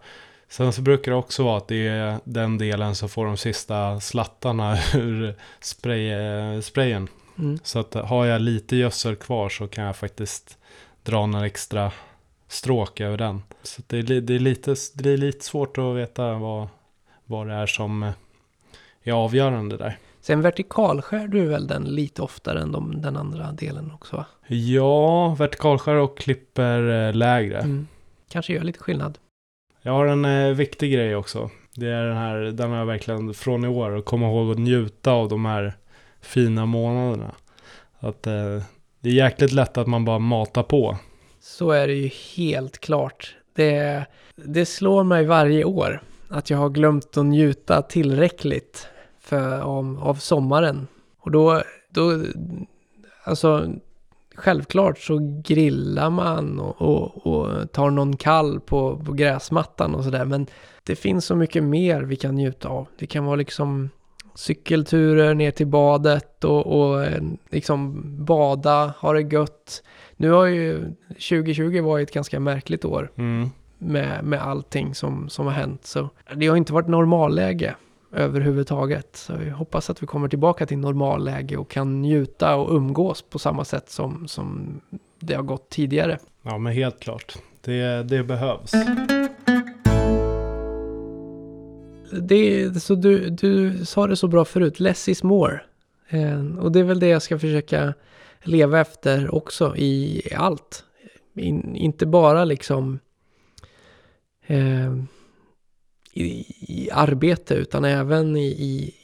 Sen 0.48 0.72
så 0.72 0.82
brukar 0.82 1.12
det 1.12 1.18
också 1.18 1.44
vara 1.44 1.56
att 1.56 1.68
det 1.68 1.88
är 1.88 2.18
den 2.24 2.58
delen 2.58 2.94
som 2.94 3.08
får 3.08 3.26
de 3.26 3.36
sista 3.36 4.00
slattarna 4.00 4.78
ur 4.94 5.34
spray, 5.60 6.10
eh, 6.10 6.60
sprayen. 6.60 7.08
Mm. 7.38 7.58
Så 7.62 7.78
att 7.78 7.94
har 7.94 8.26
jag 8.26 8.40
lite 8.40 8.76
gödsel 8.76 9.16
kvar 9.16 9.48
så 9.48 9.68
kan 9.68 9.84
jag 9.84 9.96
faktiskt 9.96 10.58
dra 11.02 11.26
några 11.26 11.46
extra 11.46 11.92
stråk 12.48 13.00
över 13.00 13.16
den. 13.16 13.42
Så 13.62 13.82
det, 13.86 13.98
är, 13.98 14.20
det, 14.20 14.34
är 14.34 14.38
lite, 14.38 14.74
det 14.94 15.10
är 15.10 15.16
lite 15.16 15.44
svårt 15.44 15.78
att 15.78 15.96
veta 15.96 16.34
vad, 16.34 16.68
vad 17.24 17.46
det 17.46 17.54
är 17.54 17.66
som 17.66 18.02
eh, 18.02 18.12
är 19.02 19.12
avgörande 19.12 19.76
där. 19.76 19.98
Sen 20.20 20.42
vertikalskär 20.42 21.28
du 21.28 21.46
väl 21.46 21.66
den 21.66 21.84
lite 21.84 22.22
oftare 22.22 22.60
än 22.60 22.72
de, 22.72 23.00
den 23.02 23.16
andra 23.16 23.52
delen 23.52 23.92
också 23.94 24.16
va? 24.16 24.26
Ja, 24.46 25.34
vertikalskär 25.34 25.94
och 25.94 26.18
klipper 26.18 27.08
eh, 27.08 27.14
lägre. 27.14 27.58
Mm. 27.58 27.86
Kanske 28.28 28.52
gör 28.52 28.62
lite 28.62 28.78
skillnad. 28.78 29.18
Jag 29.82 29.92
har 29.92 30.06
en 30.06 30.24
eh, 30.24 30.54
viktig 30.54 30.92
grej 30.92 31.16
också. 31.16 31.50
Det 31.74 31.86
är 31.86 32.04
den 32.04 32.16
här, 32.16 32.36
den 32.36 32.70
har 32.70 32.78
jag 32.78 32.86
verkligen 32.86 33.34
från 33.34 33.64
i 33.64 33.68
år 33.68 33.90
och 33.90 34.04
komma 34.04 34.26
ihåg 34.26 34.50
att 34.50 34.58
njuta 34.58 35.12
av 35.12 35.28
de 35.28 35.44
här 35.44 35.72
fina 36.20 36.66
månaderna. 36.66 37.34
Att 37.98 38.26
eh, 38.26 38.62
det 39.00 39.08
är 39.08 39.12
jäkligt 39.12 39.52
lätt 39.52 39.78
att 39.78 39.86
man 39.86 40.04
bara 40.04 40.18
matar 40.18 40.62
på. 40.62 40.98
Så 41.40 41.70
är 41.70 41.86
det 41.86 41.94
ju 41.94 42.10
helt 42.36 42.78
klart. 42.78 43.36
Det, 43.54 44.04
det 44.36 44.66
slår 44.66 45.04
mig 45.04 45.24
varje 45.24 45.64
år 45.64 46.02
att 46.28 46.50
jag 46.50 46.58
har 46.58 46.68
glömt 46.68 47.16
att 47.16 47.26
njuta 47.26 47.82
tillräckligt 47.82 48.88
för, 49.20 49.60
av, 49.60 50.00
av 50.02 50.14
sommaren. 50.14 50.86
Och 51.18 51.30
då, 51.30 51.62
då, 51.90 52.22
alltså 53.24 53.68
självklart 54.38 54.98
så 54.98 55.40
grillar 55.44 56.10
man 56.10 56.60
och, 56.60 56.82
och, 56.82 57.26
och 57.26 57.72
tar 57.72 57.90
någon 57.90 58.16
kall 58.16 58.60
på, 58.60 58.96
på 59.06 59.12
gräsmattan 59.12 59.94
och 59.94 60.04
sådär. 60.04 60.24
Men 60.24 60.46
det 60.82 60.96
finns 60.96 61.24
så 61.24 61.36
mycket 61.36 61.64
mer 61.64 62.02
vi 62.02 62.16
kan 62.16 62.34
njuta 62.34 62.68
av. 62.68 62.86
Det 62.98 63.06
kan 63.06 63.24
vara 63.24 63.36
liksom 63.36 63.90
cykelturer 64.34 65.34
ner 65.34 65.50
till 65.50 65.66
badet 65.66 66.44
och, 66.44 66.66
och 66.80 67.04
eh, 67.04 67.22
liksom 67.50 68.02
bada, 68.24 68.94
ha 68.98 69.12
det 69.12 69.20
gött. 69.34 69.82
Nu 70.16 70.30
har 70.30 70.46
ju 70.46 70.80
2020 71.08 71.80
varit 71.82 72.08
ett 72.08 72.14
ganska 72.14 72.40
märkligt 72.40 72.84
år 72.84 73.10
Mm. 73.16 73.50
med, 73.78 74.24
med 74.24 74.42
allting 74.42 74.94
som, 74.94 75.28
som 75.28 75.46
har 75.46 75.52
hänt. 75.52 75.86
Så 75.86 76.08
det 76.36 76.46
har 76.46 76.56
inte 76.56 76.72
varit 76.72 76.88
normalläge 76.88 77.74
överhuvudtaget. 78.12 79.16
Så 79.16 79.32
jag 79.32 79.54
hoppas 79.54 79.90
att 79.90 80.02
vi 80.02 80.06
kommer 80.06 80.28
tillbaka 80.28 80.66
till 80.66 80.78
normalläge 80.78 81.56
och 81.56 81.70
kan 81.70 82.02
njuta 82.02 82.56
och 82.56 82.74
umgås 82.74 83.22
på 83.22 83.38
samma 83.38 83.64
sätt 83.64 83.90
som, 83.90 84.28
som 84.28 84.80
det 85.20 85.34
har 85.34 85.42
gått 85.42 85.68
tidigare. 85.68 86.18
Ja, 86.42 86.58
men 86.58 86.72
helt 86.72 87.00
klart. 87.00 87.36
Det, 87.60 88.02
det 88.02 88.24
behövs. 88.24 88.72
Det, 92.22 92.70
så 92.82 92.94
du, 92.94 93.30
du 93.30 93.84
sa 93.86 94.06
det 94.06 94.16
så 94.16 94.28
bra 94.28 94.44
förut, 94.44 94.80
less 94.80 95.08
is 95.08 95.22
more. 95.22 95.60
Eh, 96.08 96.56
och 96.58 96.72
det 96.72 96.80
är 96.80 96.84
väl 96.84 97.00
det 97.00 97.08
jag 97.08 97.22
ska 97.22 97.38
försöka 97.38 97.94
leva 98.42 98.80
efter 98.80 99.34
också 99.34 99.76
i 99.76 100.22
allt. 100.36 100.84
In, 101.34 101.76
inte 101.76 102.06
bara 102.06 102.44
liksom 102.44 102.98
eh, 104.46 104.96
i, 106.22 106.46
i 106.60 106.90
arbete 106.92 107.54
utan 107.54 107.84
även 107.84 108.36
i, 108.36 108.46
i 108.46 108.94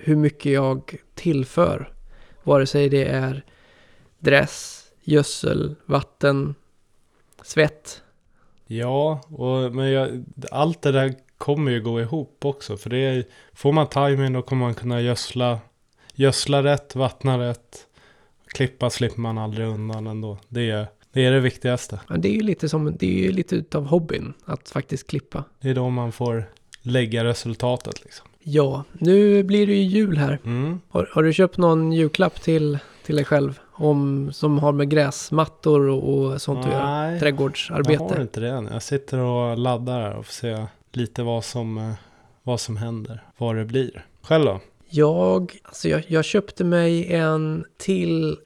hur 0.00 0.16
mycket 0.16 0.52
jag 0.52 0.94
tillför. 1.14 1.92
Vare 2.42 2.66
sig 2.66 2.88
det 2.88 3.04
är 3.04 3.44
dress, 4.18 4.84
gödsel, 5.02 5.76
vatten, 5.86 6.54
svett. 7.42 8.02
Ja, 8.66 9.20
och, 9.28 9.74
men 9.74 9.90
jag, 9.90 10.24
allt 10.50 10.82
det 10.82 10.92
där 10.92 11.14
kommer 11.38 11.70
ju 11.70 11.82
gå 11.82 12.00
ihop 12.00 12.44
också. 12.44 12.76
För 12.76 12.90
det 12.90 12.96
är, 12.98 13.24
får 13.52 13.72
man 13.72 13.86
timing 13.86 14.32
då 14.32 14.42
kommer 14.42 14.66
man 14.66 14.74
kunna 14.74 15.00
gödsla, 15.00 15.58
gödsla 16.14 16.62
rätt, 16.62 16.94
vattna 16.94 17.38
rätt. 17.38 17.86
Klippa 18.46 18.90
slipper 18.90 19.20
man 19.20 19.38
aldrig 19.38 19.66
undan 19.66 20.06
ändå. 20.06 20.38
Det 20.48 20.70
är 20.70 20.86
det, 21.14 21.24
är 21.24 21.32
det 21.32 21.40
viktigaste. 21.40 22.00
Men 22.08 22.20
det 22.20 22.28
är 22.28 22.32
ju 22.32 22.42
lite 22.42 22.68
som, 22.68 22.96
det 22.96 23.06
är 23.06 23.22
ju 23.22 23.32
lite 23.32 23.56
utav 23.56 23.86
hobbyn 23.86 24.32
att 24.44 24.68
faktiskt 24.68 25.06
klippa. 25.06 25.44
Det 25.60 25.70
är 25.70 25.74
då 25.74 25.90
man 25.90 26.12
får 26.12 26.44
lägga 26.82 27.24
resultatet 27.24 28.04
liksom. 28.04 28.26
Ja, 28.46 28.84
nu 28.92 29.42
blir 29.42 29.66
det 29.66 29.74
ju 29.74 29.82
jul 29.82 30.16
här. 30.16 30.38
Mm. 30.44 30.80
Har, 30.88 31.08
har 31.12 31.22
du 31.22 31.32
köpt 31.32 31.58
någon 31.58 31.92
julklapp 31.92 32.40
till, 32.40 32.78
till 33.04 33.16
dig 33.16 33.24
själv? 33.24 33.60
Om, 33.72 34.32
som 34.32 34.58
har 34.58 34.72
med 34.72 34.90
gräsmattor 34.90 35.88
och, 35.88 36.14
och 36.14 36.42
sånt 36.42 36.64
att 36.64 36.72
göra? 36.72 36.86
Nej, 36.86 37.06
jag 37.06 37.12
har 37.12 37.20
Trädgårdsarbete? 37.20 38.18
inte 38.20 38.40
det 38.40 38.48
än. 38.48 38.68
Jag 38.72 38.82
sitter 38.82 39.18
och 39.18 39.58
laddar 39.58 40.00
här 40.00 40.16
och 40.16 40.26
får 40.26 40.32
se 40.32 40.66
lite 40.92 41.22
vad 41.22 41.44
som, 41.44 41.78
eh, 41.78 41.92
vad 42.42 42.60
som 42.60 42.76
händer. 42.76 43.22
Vad 43.38 43.56
det 43.56 43.64
blir. 43.64 44.06
Själv 44.22 44.44
då? 44.44 44.60
Jag, 44.88 45.52
alltså 45.62 45.88
jag, 45.88 46.04
jag 46.08 46.24
köpte 46.24 46.64
mig 46.64 47.12
en 47.12 47.64
till 47.76 48.36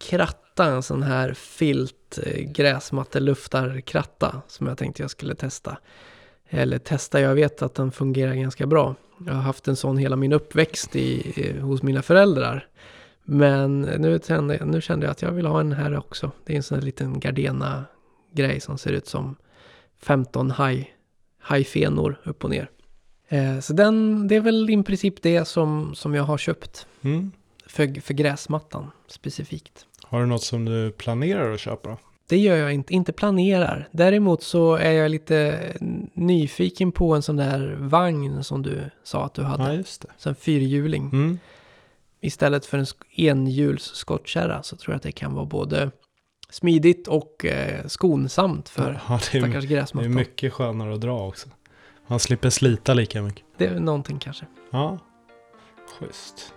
kratta, 0.59 0.77
en 0.77 0.83
sån 0.83 1.03
här 1.03 1.35
filt 1.35 2.19
eh, 2.27 2.43
gräsmatteluftarkratta 2.43 4.43
som 4.49 4.67
jag 4.67 4.79
tänkte 4.79 5.03
jag 5.03 5.11
skulle 5.11 5.35
testa. 5.35 5.79
Eller 6.51 6.79
testa, 6.79 7.21
jag 7.21 7.35
vet 7.35 7.63
att 7.63 7.75
den 7.75 7.93
fungerar 7.93 8.35
ganska 8.35 8.67
bra. 8.67 8.95
Jag 9.27 9.35
har 9.35 9.41
haft 9.43 9.69
en 9.69 9.77
sån 9.77 9.97
hela 9.99 10.17
min 10.17 10.33
uppväxt 10.33 10.97
i, 10.97 11.33
i, 11.41 11.59
hos 11.61 11.83
mina 11.83 12.03
föräldrar. 12.03 12.67
Men 13.25 13.81
nu 13.81 14.21
kände, 14.27 14.57
jag- 14.57 14.69
nu 14.69 14.81
kände 14.81 15.07
jag 15.07 15.11
att 15.11 15.23
jag 15.23 15.33
vill 15.33 15.47
ha 15.47 15.61
en 15.61 15.73
här 15.73 15.99
också. 15.99 16.31
Det 16.45 16.53
är 16.53 16.57
en 16.57 16.63
sån 16.63 16.79
här 16.79 16.85
liten 16.85 17.21
Gardena-grej 17.21 18.61
som 18.61 18.79
ser 18.79 18.93
ut 18.93 19.07
som 19.07 19.37
15 20.01 20.51
haj, 20.51 20.95
hajfenor 21.41 22.21
upp 22.25 22.45
och 22.45 22.51
ner. 22.51 22.71
Eh, 23.29 23.61
så 23.61 23.73
den, 23.73 24.29
det 24.29 24.37
är 24.37 24.41
väl 24.41 24.71
i 24.71 24.83
princip 24.83 25.23
det 25.23 25.45
som, 25.45 25.95
som 25.95 26.15
jag 26.15 26.23
har 26.25 26.39
köpt 26.39 26.87
Mm. 27.03 27.33
för, 27.67 28.01
för 28.01 28.15
gräsmattan 28.15 28.91
specifikt. 29.07 29.85
Har 30.09 30.21
du 30.21 30.27
något 30.27 30.43
som 30.43 30.65
du 30.65 30.91
planerar 30.91 31.53
att 31.53 31.61
köpa? 31.61 31.97
Det 32.29 32.39
gör 32.39 32.57
jag 32.57 32.73
inte, 32.73 32.95
inte 32.95 33.13
planerar. 33.13 33.89
Däremot 33.93 34.43
så 34.43 34.75
är 34.75 34.93
jag 34.93 35.11
lite 35.11 35.61
nyfiken 36.15 36.93
på 36.93 37.15
en 37.15 37.23
sån 37.23 37.37
där 37.37 37.77
vagn 37.79 38.45
som 38.45 38.63
du 38.63 38.81
sa 39.03 39.25
att 39.25 39.35
du 39.35 39.43
hade. 39.43 39.65
Ja, 39.65 39.73
just 39.73 40.03
det. 40.03 40.09
Så 40.19 40.29
en 40.29 40.35
fyrhjuling. 40.35 41.03
Mm. 41.13 41.39
Istället 42.21 42.67
för 42.67 42.79
en 42.79 42.87
enhjuls 43.17 43.83
skottkärra 43.83 44.63
så 44.63 44.77
tror 44.77 44.93
jag 44.93 44.97
att 44.97 45.03
det 45.03 45.13
kan 45.13 45.35
vara 45.35 45.45
både 45.45 45.91
smidigt 46.51 47.09
och 47.09 47.45
eh, 47.45 47.87
skonsamt 47.87 48.69
för 48.69 49.01
ja, 49.09 49.21
det, 49.33 49.39
är, 49.39 49.41
stackars 49.41 49.65
det 49.65 49.75
är 49.75 49.77
gräsmattan. 49.77 50.15
mycket 50.15 50.53
skönare 50.53 50.95
att 50.95 51.01
dra 51.01 51.27
också. 51.27 51.49
Man 52.07 52.19
slipper 52.19 52.51
slita 52.51 52.95
lika 52.95 53.23
mycket. 53.23 53.45
Det 53.57 53.67
är 53.67 53.81
någonting 53.81 54.19
kanske. 54.19 54.47
Ja, 54.71 54.99
schysst. 55.99 56.55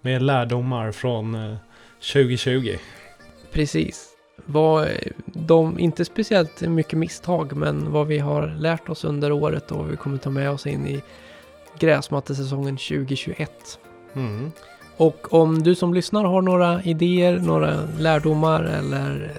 Med 0.00 0.22
lärdomar 0.22 0.92
från 0.92 1.34
eh, 1.34 1.56
2020. 2.12 2.76
Precis. 3.52 4.08
Vad 4.44 4.88
de, 5.26 5.78
inte 5.78 6.04
speciellt 6.04 6.60
mycket 6.60 6.98
misstag, 6.98 7.56
men 7.56 7.92
vad 7.92 8.06
vi 8.06 8.18
har 8.18 8.46
lärt 8.58 8.88
oss 8.88 9.04
under 9.04 9.32
året 9.32 9.70
och 9.70 9.78
vad 9.78 9.86
vi 9.86 9.96
kommer 9.96 10.18
ta 10.18 10.30
med 10.30 10.50
oss 10.50 10.66
in 10.66 10.86
i 10.86 11.02
gräsmattesäsongen 11.78 12.76
2021. 12.76 13.78
Mm. 14.14 14.52
Och 14.96 15.32
om 15.34 15.62
du 15.62 15.74
som 15.74 15.94
lyssnar 15.94 16.24
har 16.24 16.42
några 16.42 16.82
idéer, 16.82 17.38
några 17.38 17.88
lärdomar 17.98 18.62
eller 18.62 19.32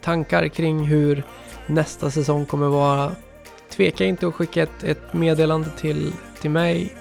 tankar 0.00 0.48
kring 0.48 0.84
hur 0.84 1.22
nästa 1.66 2.10
säsong 2.10 2.46
kommer 2.46 2.66
vara. 2.68 3.12
Tveka 3.70 4.04
inte 4.04 4.26
att 4.26 4.34
skicka 4.34 4.62
ett, 4.62 4.84
ett 4.84 5.12
meddelande 5.12 5.70
till, 5.78 6.12
till 6.40 6.50
mig 6.50 6.94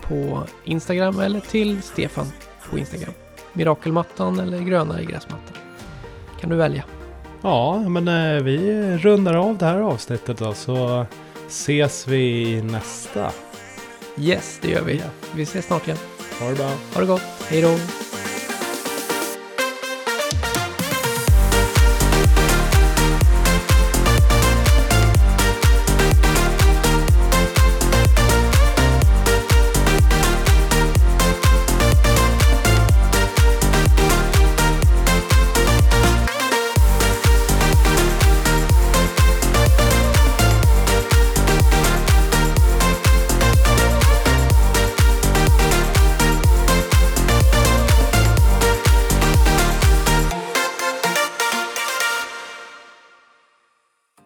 på 0.00 0.42
Instagram 0.64 1.20
eller 1.20 1.40
till 1.40 1.82
Stefan 1.82 2.26
på 2.70 2.78
Instagram. 2.78 3.12
Mirakelmattan 3.52 4.38
eller 4.38 4.58
grönare 4.58 5.04
gräsmattan. 5.04 5.56
Kan 6.40 6.50
du 6.50 6.56
välja. 6.56 6.84
Ja, 7.42 7.84
men 7.88 8.08
eh, 8.08 8.42
vi 8.42 8.82
rundar 8.96 9.34
av 9.34 9.58
det 9.58 9.66
här 9.66 9.78
avsnittet 9.78 10.38
då 10.38 10.54
så 10.54 11.06
ses 11.48 12.08
vi 12.08 12.50
i 12.50 12.62
nästa. 12.62 13.30
Yes, 14.18 14.58
det 14.62 14.68
gör 14.68 14.82
vi. 14.82 15.02
Vi 15.34 15.42
ses 15.42 15.66
snart 15.66 15.86
igen. 15.86 15.98
Ha 16.40 16.48
det 16.48 16.54
bra. 16.54 16.70
Ha 16.94 17.00
det 17.00 17.06
gott. 17.06 17.22
Hej 17.48 17.62
då. 17.62 18.01